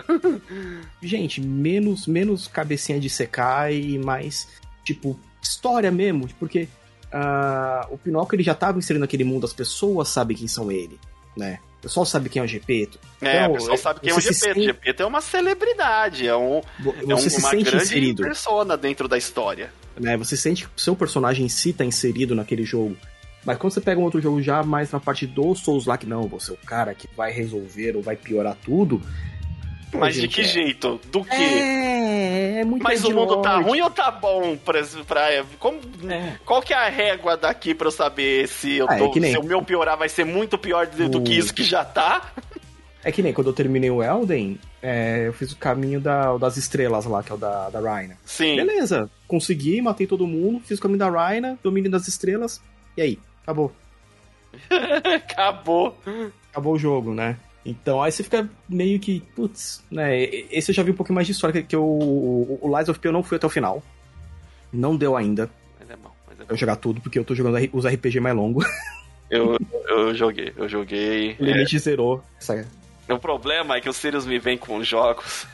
[1.01, 4.47] Gente, menos, menos cabecinha de secar e mais,
[4.83, 6.29] tipo, história mesmo.
[6.39, 6.67] Porque
[7.11, 10.99] uh, o Pinóquio ele já tava inserindo naquele mundo, as pessoas sabem quem são ele,
[11.35, 11.59] né?
[11.79, 12.99] O pessoal sabe quem é o Gepeto.
[13.21, 14.39] É, então, o pessoal sabe quem é o Gepeto.
[14.39, 14.63] Sente...
[14.63, 18.23] Gepeto é uma celebridade, é, um, é um, uma grande inserido.
[18.23, 19.71] persona dentro da história.
[19.99, 20.17] Né?
[20.17, 22.95] Você sente que o seu personagem em si tá inserido naquele jogo.
[23.45, 26.05] Mas quando você pega um outro jogo já mais na parte do Souls lá, que
[26.05, 29.01] não, você é o cara que vai resolver ou vai piorar tudo.
[29.93, 30.43] Mas de que é...
[30.43, 30.99] jeito?
[31.11, 31.33] Do que?
[31.33, 34.81] É, é muito Mas o mundo tá ruim ou tá bom pra.
[35.07, 35.79] pra como,
[36.09, 36.37] é.
[36.45, 39.31] Qual que é a régua daqui pra eu saber se, eu ah, é tô, nem...
[39.31, 42.33] se o meu piorar vai ser muito pior do, do que isso que já tá?
[43.03, 46.55] É que nem quando eu terminei o Elden, é, eu fiz o caminho da, das
[46.55, 48.17] estrelas lá, que é o da, da Rhina.
[48.23, 48.55] Sim.
[48.55, 52.61] Beleza, consegui, matei todo mundo, fiz o caminho da Rhina, domínio das estrelas,
[52.95, 53.19] e aí?
[53.43, 53.73] Acabou.
[55.13, 55.97] Acabou.
[56.49, 57.35] Acabou o jogo, né?
[57.65, 60.23] Então aí você fica meio que, putz, né?
[60.23, 62.97] Esse eu já vi um pouquinho mais de história, que, eu, o, o Lies of
[62.97, 63.83] P eu não fui até o final.
[64.71, 65.49] Não deu ainda.
[65.81, 66.47] Mas é bom, mas é bom.
[66.49, 68.65] Eu jogar tudo, porque eu tô jogando os RPG mais longos.
[69.29, 69.57] Eu,
[69.89, 71.35] eu joguei, eu joguei.
[71.41, 71.79] O limite é...
[71.79, 72.23] zerou.
[73.09, 75.47] O problema é que o Sirius me vem com jogos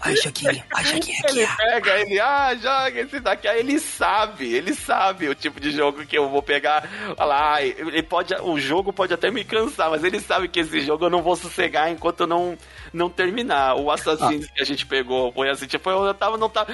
[0.00, 1.38] Ai, Joguinho, ai, Joguinho aqui.
[1.38, 3.48] Ele pega, ele, ah, joga esse daqui.
[3.48, 6.88] Aí ele sabe, ele sabe o tipo de jogo que eu vou pegar.
[7.16, 10.80] Olha lá, ele pode, o jogo pode até me cansar, mas ele sabe que esse
[10.80, 12.58] jogo eu não vou sossegar enquanto eu não,
[12.92, 13.76] não terminar.
[13.76, 14.52] O Assassin's ah.
[14.54, 16.72] que a gente pegou foi assim, tipo, eu tava, não tava,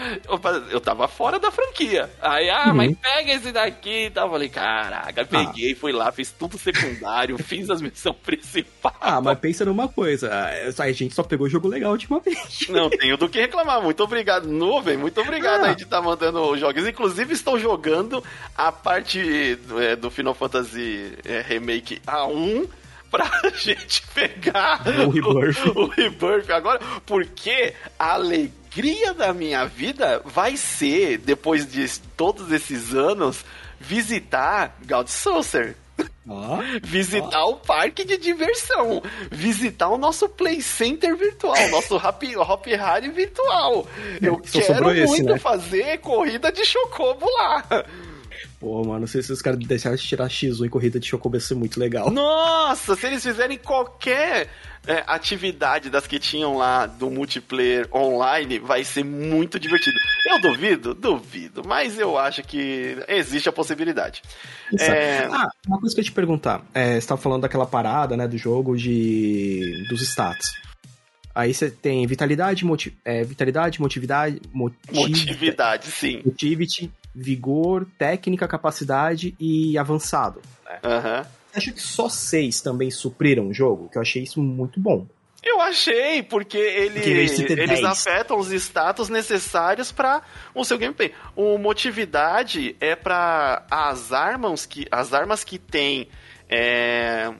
[0.71, 2.11] eu tava fora da franquia.
[2.21, 2.75] Aí, ah, uhum.
[2.75, 4.27] mas pega esse daqui e tal.
[4.27, 5.77] Eu falei, caraca, peguei, ah.
[5.77, 8.97] fui lá, fiz tudo secundário, fiz as missões principais.
[9.01, 10.31] Ah, mas pensa numa coisa,
[10.79, 12.38] a gente só pegou jogo legal ultimamente.
[12.68, 13.83] Não tenho do que reclamar.
[13.83, 14.96] Muito obrigado, Nuvem.
[14.96, 15.68] Muito obrigado ah.
[15.68, 16.87] aí de estar tá mandando jogos.
[16.87, 18.22] Inclusive, estou jogando
[18.57, 22.68] a parte do, é, do Final Fantasy é, Remake A1
[23.11, 25.66] pra gente pegar o Rebirth.
[25.74, 32.53] O, o Rebirth agora, porque a alegria da minha vida vai ser, depois de todos
[32.53, 33.44] esses anos,
[33.81, 35.77] visitar God Saucer.
[36.31, 37.53] Oh, visitar oh.
[37.53, 43.87] o parque de diversão, visitar o nosso play center virtual, nosso Happy, Hop Harry virtual.
[44.21, 45.39] Eu Só quero muito esse, né?
[45.39, 47.65] fazer corrida de chocobo lá.
[48.61, 51.55] Pô, mano, se esses caras deixarem de tirar X1 em corrida de chocobo ia ser
[51.55, 52.11] muito legal.
[52.11, 54.49] Nossa, se eles fizerem qualquer
[54.85, 59.97] é, atividade das que tinham lá do multiplayer online, vai ser muito divertido.
[60.27, 60.92] Eu duvido?
[60.92, 64.23] Duvido, mas eu acho que existe a possibilidade.
[64.81, 65.29] É...
[65.31, 66.64] Ah, uma coisa que eu ia te perguntar.
[66.75, 70.51] É, você estava falando daquela parada, né, do jogo de dos stats.
[71.33, 72.92] Aí você tem vitalidade, motiv...
[73.05, 74.77] é, vitalidade, motividade, motiv...
[74.92, 76.23] motividade, sim.
[76.25, 80.40] Motivity vigor, técnica, capacidade e avançado.
[80.64, 80.79] Né?
[80.85, 81.27] Aham.
[81.55, 85.07] Acho que só seis também supriram o jogo, que eu achei isso muito bom.
[85.42, 87.85] Eu achei, porque ele, Porque eles 10.
[87.85, 90.23] afetam os status necessários para
[90.55, 91.12] o seu gameplay.
[91.37, 96.09] O motividade é para as armas que as armas que tem
[96.49, 97.33] é,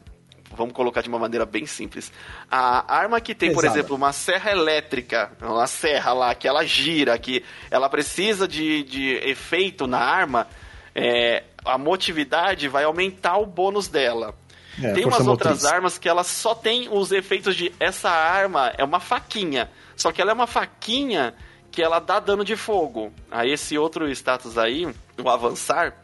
[0.59, 2.13] vamos colocar de uma maneira bem simples.
[2.51, 3.79] A arma que tem, por Pesada.
[3.79, 9.13] exemplo, uma serra elétrica, uma serra lá que ela gira, que ela precisa de, de
[9.23, 10.47] efeito na arma,
[10.95, 14.35] é, a motividade vai aumentar o bônus dela.
[14.83, 15.73] É, tem umas outras motriz.
[15.73, 19.71] armas que elas só tem os efeitos de essa arma é uma faquinha.
[19.97, 21.35] Só que ela é uma faquinha
[21.71, 23.13] que ela dá dano de fogo.
[23.31, 24.89] Aí esse outro status aí,
[25.23, 25.97] o avançar,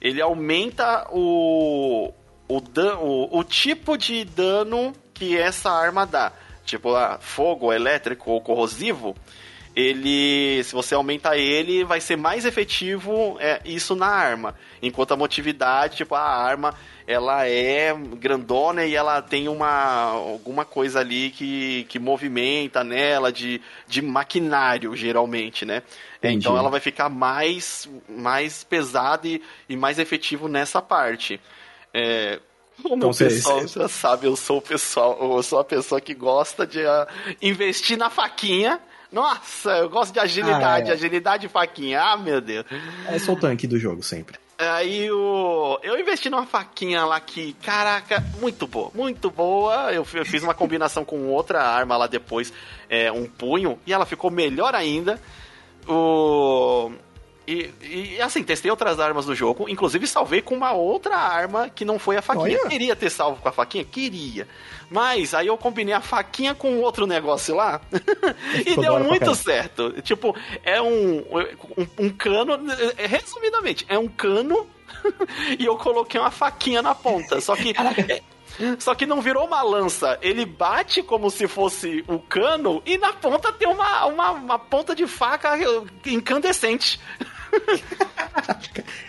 [0.00, 2.12] ele aumenta o
[2.56, 6.32] o, dan o, o tipo de dano que essa arma dá.
[6.64, 9.16] Tipo, ah, fogo, elétrico ou corrosivo,
[9.74, 14.54] ele, se você aumenta ele, vai ser mais efetivo é, isso na arma.
[14.82, 16.74] Enquanto a motividade, tipo, a arma,
[17.06, 23.60] ela é grandona e ela tem uma alguma coisa ali que, que movimenta nela de,
[23.88, 25.82] de maquinário, geralmente, né?
[26.18, 26.36] Entendi.
[26.36, 31.40] Então ela vai ficar mais, mais pesada e, e mais efetivo nessa parte.
[31.92, 32.40] É,
[32.82, 36.14] como Então, o pessoal já sabe, eu sou o pessoal, eu sou a pessoa que
[36.14, 37.06] gosta de ah,
[37.40, 38.80] investir na faquinha.
[39.10, 40.96] Nossa, eu gosto de agilidade, Ah, é.
[40.96, 42.00] agilidade e faquinha.
[42.00, 42.64] Ah, meu Deus.
[43.08, 44.38] É só o tanque do jogo sempre.
[44.58, 45.78] Aí o.
[45.82, 49.92] Eu investi numa faquinha lá que, caraca, muito boa, muito boa.
[49.92, 52.52] Eu eu fiz uma combinação com outra arma lá depois,
[52.88, 55.20] é, um punho, e ela ficou melhor ainda.
[55.86, 56.92] O.
[57.46, 61.84] E, e, assim, testei outras armas do jogo, inclusive salvei com uma outra arma que
[61.84, 62.58] não foi a faquinha.
[62.60, 62.68] Olha.
[62.68, 63.84] Queria ter salvo com a faquinha?
[63.84, 64.46] Queria.
[64.88, 67.80] Mas aí eu combinei a faquinha com outro negócio lá
[68.64, 69.90] e deu muito certo.
[70.02, 72.58] Tipo, é um, um, um cano,
[72.96, 74.66] é, resumidamente, é um cano
[75.58, 77.40] e eu coloquei uma faquinha na ponta.
[77.40, 77.74] Só que.
[78.78, 80.18] Só que não virou uma lança.
[80.22, 84.94] Ele bate como se fosse o cano e na ponta tem uma, uma, uma ponta
[84.94, 85.58] de faca
[86.06, 87.00] incandescente.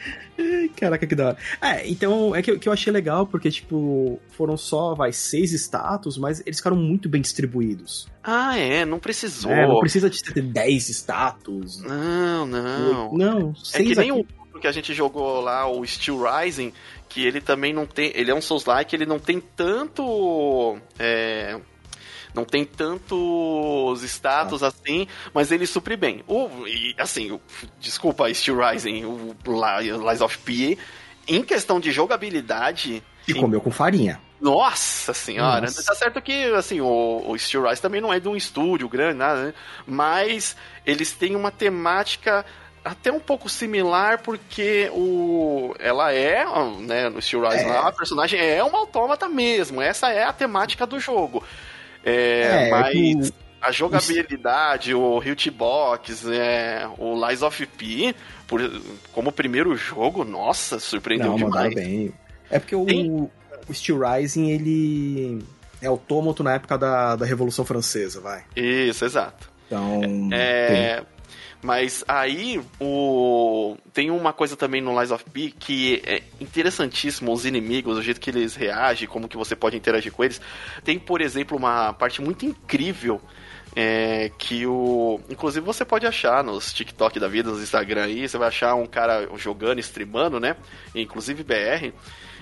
[0.75, 1.37] Caraca, que da hora.
[1.61, 6.17] É, então, é que, que eu achei legal, porque, tipo, foram só, vai, seis status,
[6.17, 8.07] mas eles ficaram muito bem distribuídos.
[8.23, 9.51] Ah, é, não precisou.
[9.51, 11.81] É, não precisa de ter 10 status.
[11.81, 13.13] Não, não.
[13.13, 14.25] Não, É seis que nem aqui.
[14.55, 16.73] o que a gente jogou lá, o Steel Rising,
[17.13, 18.11] que ele também não tem.
[18.15, 20.77] Ele é um Souls-like, ele não tem tanto.
[20.97, 21.59] é,
[22.33, 26.23] não tem tantos status assim, mas ele supre bem.
[26.27, 27.39] O, e, assim, o-
[27.79, 30.75] desculpa, Steel Rising, o Li- Lies of P,
[31.27, 33.03] em questão de jogabilidade.
[33.27, 34.19] E comeu com farinha.
[34.41, 35.83] Nossa senhora, Nossa.
[35.83, 39.17] tá certo que assim, o, o Steel Rise também não é de um estúdio grande,
[39.17, 39.53] nada, né?
[39.87, 42.43] Mas eles têm uma temática
[42.83, 46.45] até um pouco similar, porque o ela é,
[46.81, 47.67] né, no Steel Rise É.
[47.67, 51.43] lá, a personagem é uma autômata mesmo, essa é a temática do jogo.
[52.05, 58.13] É, É, mas o- a jogabilidade, o Hitbox, é, o Lies of P,
[58.47, 58.59] por,
[59.13, 61.73] como primeiro jogo, nossa, surpreendeu Não, demais.
[61.73, 62.13] bem.
[62.51, 63.29] É porque o, Tem-
[63.69, 65.39] o Steel Rising, ele
[65.81, 68.43] é autômato na época da, da Revolução Francesa, vai.
[68.55, 69.49] Isso, exato.
[69.67, 70.01] Então,
[70.33, 71.01] É,
[71.63, 77.45] mas aí o tem uma coisa também no Lies of P que é interessantíssimo os
[77.45, 80.41] inimigos, o jeito que eles reagem, como que você pode interagir com eles.
[80.83, 83.21] Tem, por exemplo, uma parte muito incrível
[83.75, 88.37] é, que o inclusive você pode achar nos TikTok da vida, nos Instagram aí, você
[88.37, 90.55] vai achar um cara jogando, streamando, né?
[90.93, 91.93] Inclusive BR.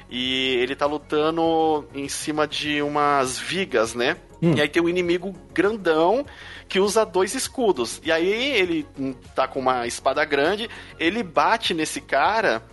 [0.09, 4.17] E ele tá lutando em cima de umas vigas, né?
[4.41, 4.55] Hum.
[4.55, 6.25] E aí tem um inimigo grandão
[6.67, 8.01] que usa dois escudos.
[8.03, 8.87] E aí ele
[9.35, 12.63] tá com uma espada grande, ele bate nesse cara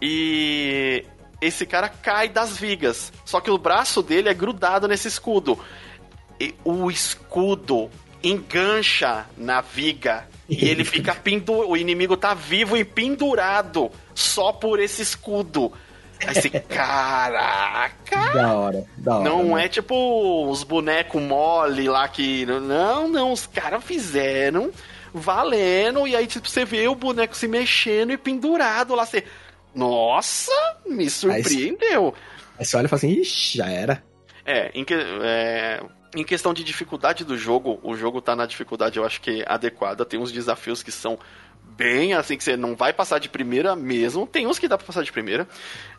[0.00, 1.04] e
[1.40, 3.12] esse cara cai das vigas.
[3.24, 5.58] Só que o braço dele é grudado nesse escudo.
[6.38, 7.90] E o escudo
[8.22, 11.70] engancha na viga e ele fica pendurado.
[11.70, 15.72] O inimigo tá vivo e pendurado só por esse escudo.
[16.26, 18.32] Aí você, caraca!
[18.34, 19.24] Da hora, da hora.
[19.28, 19.64] Não né?
[19.64, 22.44] é tipo os bonecos mole lá que.
[22.46, 24.70] Não, não, os caras fizeram
[25.12, 29.04] valendo, e aí tipo, você vê o boneco se mexendo e pendurado lá.
[29.06, 29.24] Você.
[29.74, 30.52] Nossa,
[30.86, 32.14] me surpreendeu.
[32.58, 34.02] Aí você olha e fala assim, ixi, já era.
[34.44, 35.80] É, em, que- é,
[36.14, 40.04] em questão de dificuldade do jogo, o jogo tá na dificuldade, eu acho que adequada.
[40.04, 41.18] Tem uns desafios que são
[41.76, 44.26] bem assim, que você não vai passar de primeira mesmo.
[44.26, 45.48] Tem uns que dá pra passar de primeira.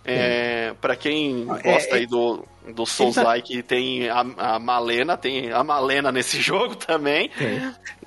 [0.03, 2.43] É, para quem é, gosta é- aí do,
[2.73, 7.29] do Souls-like, tem a, a Malena, tem a Malena nesse jogo também.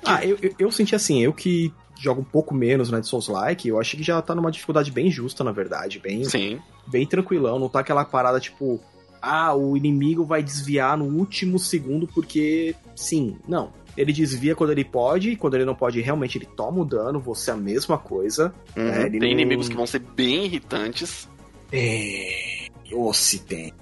[0.03, 3.67] Ah, eu, eu, eu senti assim, eu que joga um pouco menos né, de Souls-like,
[3.67, 5.99] eu acho que já tá numa dificuldade bem justa, na verdade.
[5.99, 6.59] Bem, Sim.
[6.87, 7.57] bem tranquilão.
[7.59, 8.81] Não tá aquela parada tipo,
[9.21, 13.37] ah, o inimigo vai desviar no último segundo porque sim.
[13.47, 13.73] Não.
[13.97, 17.19] Ele desvia quando ele pode, e quando ele não pode, realmente ele toma o dano,
[17.19, 18.53] você a mesma coisa.
[18.75, 18.89] Uhum.
[18.89, 21.29] É, ele tem não- inimigos que vão ser bem irritantes.
[21.71, 22.67] É.
[22.91, 23.73] Ou se tem.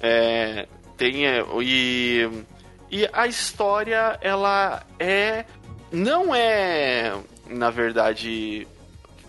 [0.00, 0.66] É,
[0.96, 2.28] tem é, e
[2.90, 5.44] e a história ela é
[5.92, 7.14] não é
[7.48, 8.66] na verdade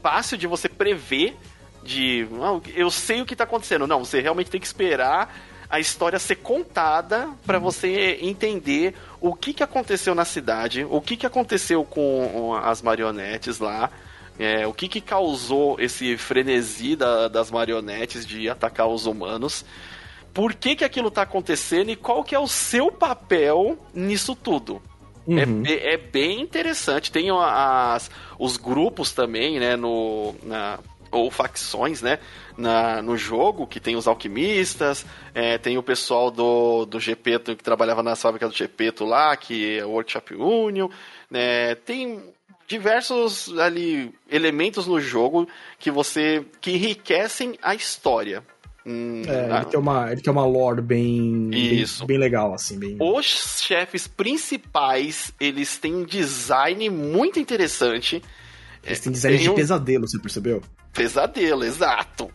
[0.01, 1.35] fácil de você prever
[1.83, 5.35] de "Ah, eu sei o que tá acontecendo não você realmente tem que esperar
[5.71, 11.15] a história ser contada para você entender o que, que aconteceu na cidade o que,
[11.17, 13.89] que aconteceu com as marionetes lá
[14.39, 19.63] é, o que, que causou esse frenesi da- das marionetes de atacar os humanos
[20.33, 24.81] por que, que aquilo tá acontecendo e qual que é o seu papel nisso tudo.
[25.27, 25.61] É, Uhum.
[25.61, 27.11] be- é bem interessante.
[27.11, 28.09] Tem as,
[28.39, 29.75] os grupos também, né?
[29.75, 30.79] No, na,
[31.11, 32.19] ou facções, né?
[32.57, 37.63] Na, no jogo, que tem os alquimistas, é, tem o pessoal do, do Gepeto que
[37.63, 40.89] trabalhava na fábrica do Gepeto lá, que é o Workshop Union,
[41.29, 41.75] né?
[41.75, 42.21] Tem
[42.67, 45.47] diversos ali elementos no jogo
[45.77, 48.43] que você que enriquecem a história.
[48.85, 52.05] Hum, É, ah, ele, tem uma, ele tem uma lore bem, bem, Isso.
[52.05, 52.79] bem legal, assim.
[52.79, 52.97] Bem...
[52.99, 58.23] Os chefes principais, eles têm um design muito interessante.
[58.83, 60.63] Eles têm design tem de um- pesadelo, você percebeu?
[60.93, 62.29] Pesadelo, exato.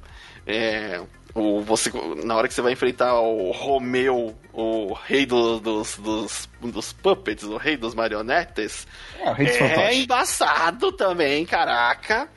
[0.47, 1.03] É,
[1.35, 1.91] o, você,
[2.25, 7.45] na hora que você vai enfrentar o Romeu, o rei do- dos, dos, dos puppets,
[7.45, 8.87] o rei dos marionetes,
[9.21, 12.29] É, o Rei dos é embaçado também, caraca.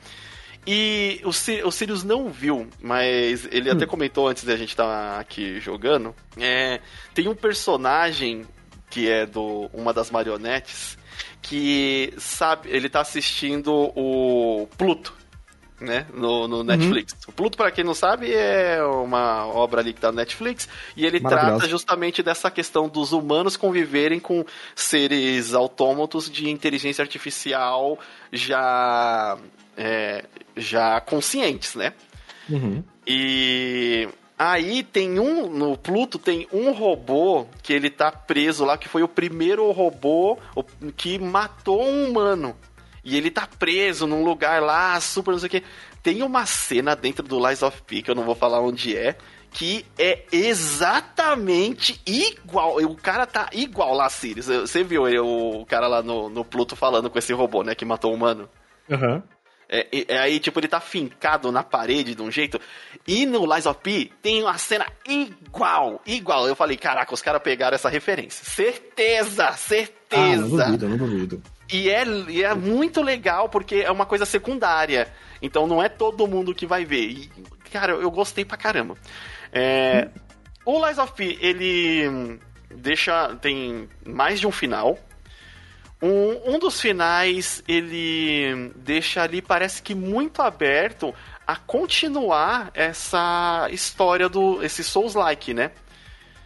[0.66, 5.58] E o, o Sirius não viu, mas ele até comentou antes da gente estar aqui
[5.58, 6.14] jogando.
[6.38, 6.80] É,
[7.14, 8.46] tem um personagem
[8.90, 10.98] que é do uma das marionetes
[11.40, 15.14] que sabe, ele tá assistindo o Pluto,
[15.80, 17.16] né, no, no Netflix.
[17.26, 21.06] O Pluto, para quem não sabe, é uma obra ali que tá no Netflix e
[21.06, 27.98] ele trata justamente dessa questão dos humanos conviverem com seres autômatos de inteligência artificial
[28.30, 29.38] já
[29.76, 30.24] é,
[30.56, 31.94] já conscientes, né?
[32.48, 32.84] Uhum.
[33.06, 34.08] E
[34.38, 39.02] aí tem um no Pluto tem um robô que ele tá preso lá que foi
[39.02, 40.38] o primeiro robô
[40.96, 42.54] que matou um humano.
[43.04, 45.62] E ele tá preso num lugar lá, super não sei o que.
[46.02, 49.16] Tem uma cena dentro do Lies of P, que eu não vou falar onde é,
[49.52, 52.76] que é exatamente igual.
[52.78, 54.46] O cara tá igual lá, Sirius.
[54.46, 57.84] Você viu ele, o cara lá no, no Pluto falando com esse robô, né, que
[57.84, 58.48] matou o humano?
[58.90, 59.22] Aham.
[59.72, 62.60] É, é- é aí, tipo, ele tá fincado na parede de um jeito.
[63.06, 66.48] E no Lies of P tem uma cena igual, igual.
[66.48, 68.44] Eu falei, caraca, os caras pegaram essa referência.
[68.44, 70.42] Certeza, Ah, não certeza.
[70.64, 71.42] duvido, não duvido.
[71.72, 75.08] E, é, e é muito legal porque é uma coisa secundária.
[75.42, 77.10] Então não é todo mundo que vai ver.
[77.10, 77.30] E,
[77.72, 78.96] cara, eu gostei pra caramba.
[79.52, 80.08] É,
[80.64, 82.38] o Lies of P, ele
[82.70, 83.34] deixa.
[83.36, 84.98] tem mais de um final.
[86.02, 91.14] Um, um dos finais, ele deixa ali, parece que muito aberto
[91.46, 94.62] a continuar essa história do.
[94.62, 95.72] esse Souls-like, né?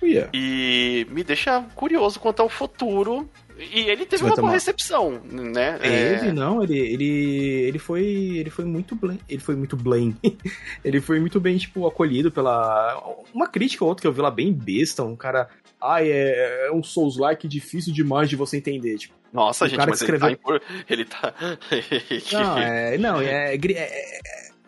[0.03, 0.31] Yeah.
[0.35, 3.29] E me deixa curioso quanto ao futuro.
[3.57, 5.78] E ele teve uma boa recepção, né?
[5.82, 7.05] Ele não, ele, ele,
[7.68, 10.16] ele foi, ele foi muito bem, ele foi muito bem,
[10.84, 13.00] ele foi muito bem tipo acolhido pela
[13.32, 15.48] uma crítica ou outra que eu vi lá bem besta, um cara,
[15.80, 19.90] ai é, é um Souls-like difícil demais de você entender, tipo, Nossa, o gente, cara
[19.90, 20.30] mas que ele tá.
[20.30, 21.34] escreveu- em- Ele tá.
[22.32, 23.84] não é, não é, gri- é,
[24.18, 24.20] é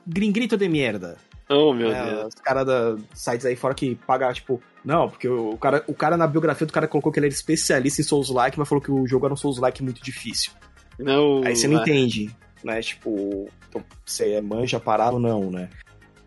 [0.07, 1.17] gringrito de merda.
[1.49, 2.35] Oh, meu É, Deus.
[2.35, 6.17] os caras da sites aí fora que paga, tipo, não, porque o cara, o cara
[6.17, 9.07] na biografia do cara colocou que ele era especialista em Souls-like, mas falou que o
[9.07, 10.53] jogo era um Souls-like muito difícil.
[10.99, 11.83] Não, Aí você não né?
[11.83, 12.35] entende,
[12.65, 12.81] né?
[12.81, 15.69] Tipo, então, você é manja parado ou não, né?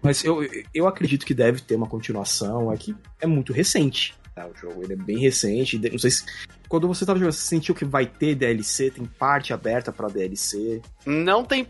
[0.01, 0.39] Mas eu,
[0.73, 4.15] eu acredito que deve ter uma continuação, é que é muito recente.
[4.33, 4.47] Tá?
[4.47, 5.77] O jogo ele é bem recente.
[5.77, 6.23] Não sei se.
[6.69, 10.81] Quando você tava jogando, você sentiu que vai ter DLC, tem parte aberta pra DLC.
[11.05, 11.67] Não tem.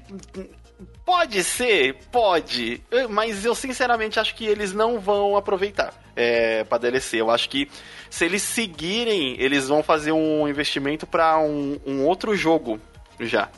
[1.06, 2.82] Pode ser, pode.
[3.10, 7.20] Mas eu sinceramente acho que eles não vão aproveitar é, pra DLC.
[7.20, 7.70] Eu acho que
[8.10, 12.80] se eles seguirem, eles vão fazer um investimento pra um, um outro jogo
[13.20, 13.50] já.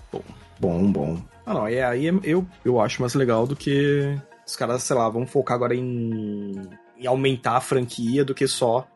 [0.59, 1.21] Bom, bom.
[1.45, 5.09] Ah, não, e aí eu, eu acho mais legal do que os caras, sei lá,
[5.09, 6.53] vão focar agora em,
[6.97, 8.87] em aumentar a franquia do que só.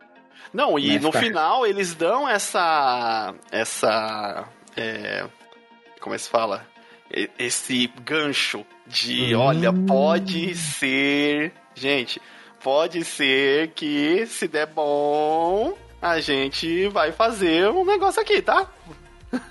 [0.54, 3.34] Não, e Né, no ficar- final eles dão essa.
[3.52, 4.46] Essa.
[4.78, 5.26] é,
[6.00, 6.66] como é que se fala?
[7.38, 9.40] Esse gancho de: Hum.
[9.40, 11.54] olha, pode ser.
[11.74, 12.22] Gente,
[12.64, 18.72] pode ser que se der bom, a gente vai fazer um negócio aqui, tá?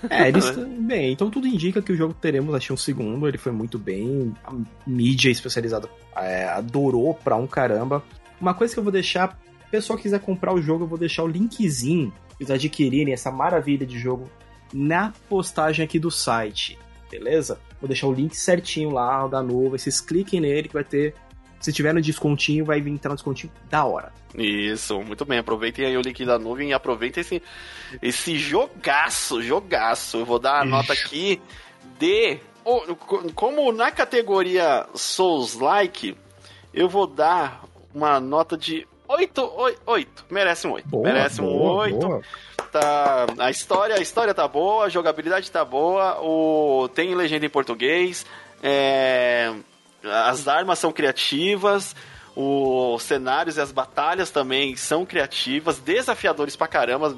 [0.09, 0.49] É, eles.
[0.79, 4.33] bem, então tudo indica que o jogo teremos, achei um segundo, ele foi muito bem.
[4.43, 4.51] A
[4.87, 8.03] mídia especializada é, adorou pra um caramba.
[8.41, 10.97] Uma coisa que eu vou deixar, se o pessoal quiser comprar o jogo, eu vou
[10.97, 14.29] deixar o linkzinho eles adquirirem essa maravilha de jogo
[14.73, 16.77] na postagem aqui do site,
[17.17, 17.59] beleza?
[17.79, 21.13] Vou deixar o link certinho lá da nuvem, vocês cliquem nele que vai ter.
[21.59, 24.13] Se tiver no descontinho, vai vir entrar no descontinho da hora.
[24.37, 25.39] Isso, muito bem.
[25.39, 27.41] Aproveitem aí o link da nuvem e aproveitem esse,
[28.01, 30.17] esse jogaço, jogaço.
[30.17, 31.41] Eu vou dar a nota aqui
[31.97, 32.37] de.
[33.35, 36.17] Como na categoria Souls-like,
[36.73, 37.63] eu vou dar
[37.93, 40.25] uma nota de 8, 8, 8.
[40.29, 40.87] Merece um 8.
[40.87, 41.99] Boa, Merece um boa, 8.
[41.99, 42.21] Boa.
[42.75, 47.49] Tá, a história, a história tá boa, a jogabilidade tá boa, o tem legenda em
[47.49, 48.25] português,
[48.61, 49.53] é,
[50.03, 51.95] as armas são criativas,
[52.35, 57.15] os cenários e as batalhas também são criativas, desafiadores pra caramba,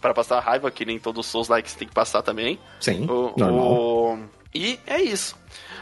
[0.00, 2.58] para passar raiva, que nem todos os Souls likes tem que passar também.
[2.80, 3.06] Sim.
[3.08, 4.18] O, o,
[4.52, 5.36] e é isso.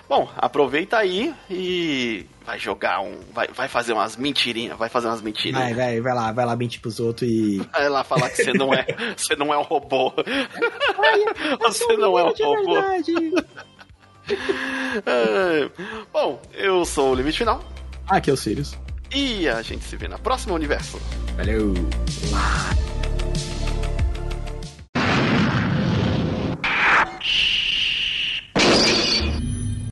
[0.08, 3.18] Bom, aproveita aí e vai jogar um.
[3.34, 5.62] Vai, vai fazer umas mentirinhas, vai fazer umas mentirinhas.
[5.62, 7.58] Vai, vai, vai lá, vai lá mentir pros outros e.
[7.70, 8.86] Vai lá falar que você não é.
[9.14, 10.14] você não é um robô.
[11.60, 12.78] você não é um robô.
[15.04, 15.70] é,
[16.10, 17.62] bom, eu sou o Limite Final.
[18.08, 18.78] Aqui é o Sirius.
[19.14, 20.98] E a gente se vê na próxima universo.
[21.36, 21.74] Valeu!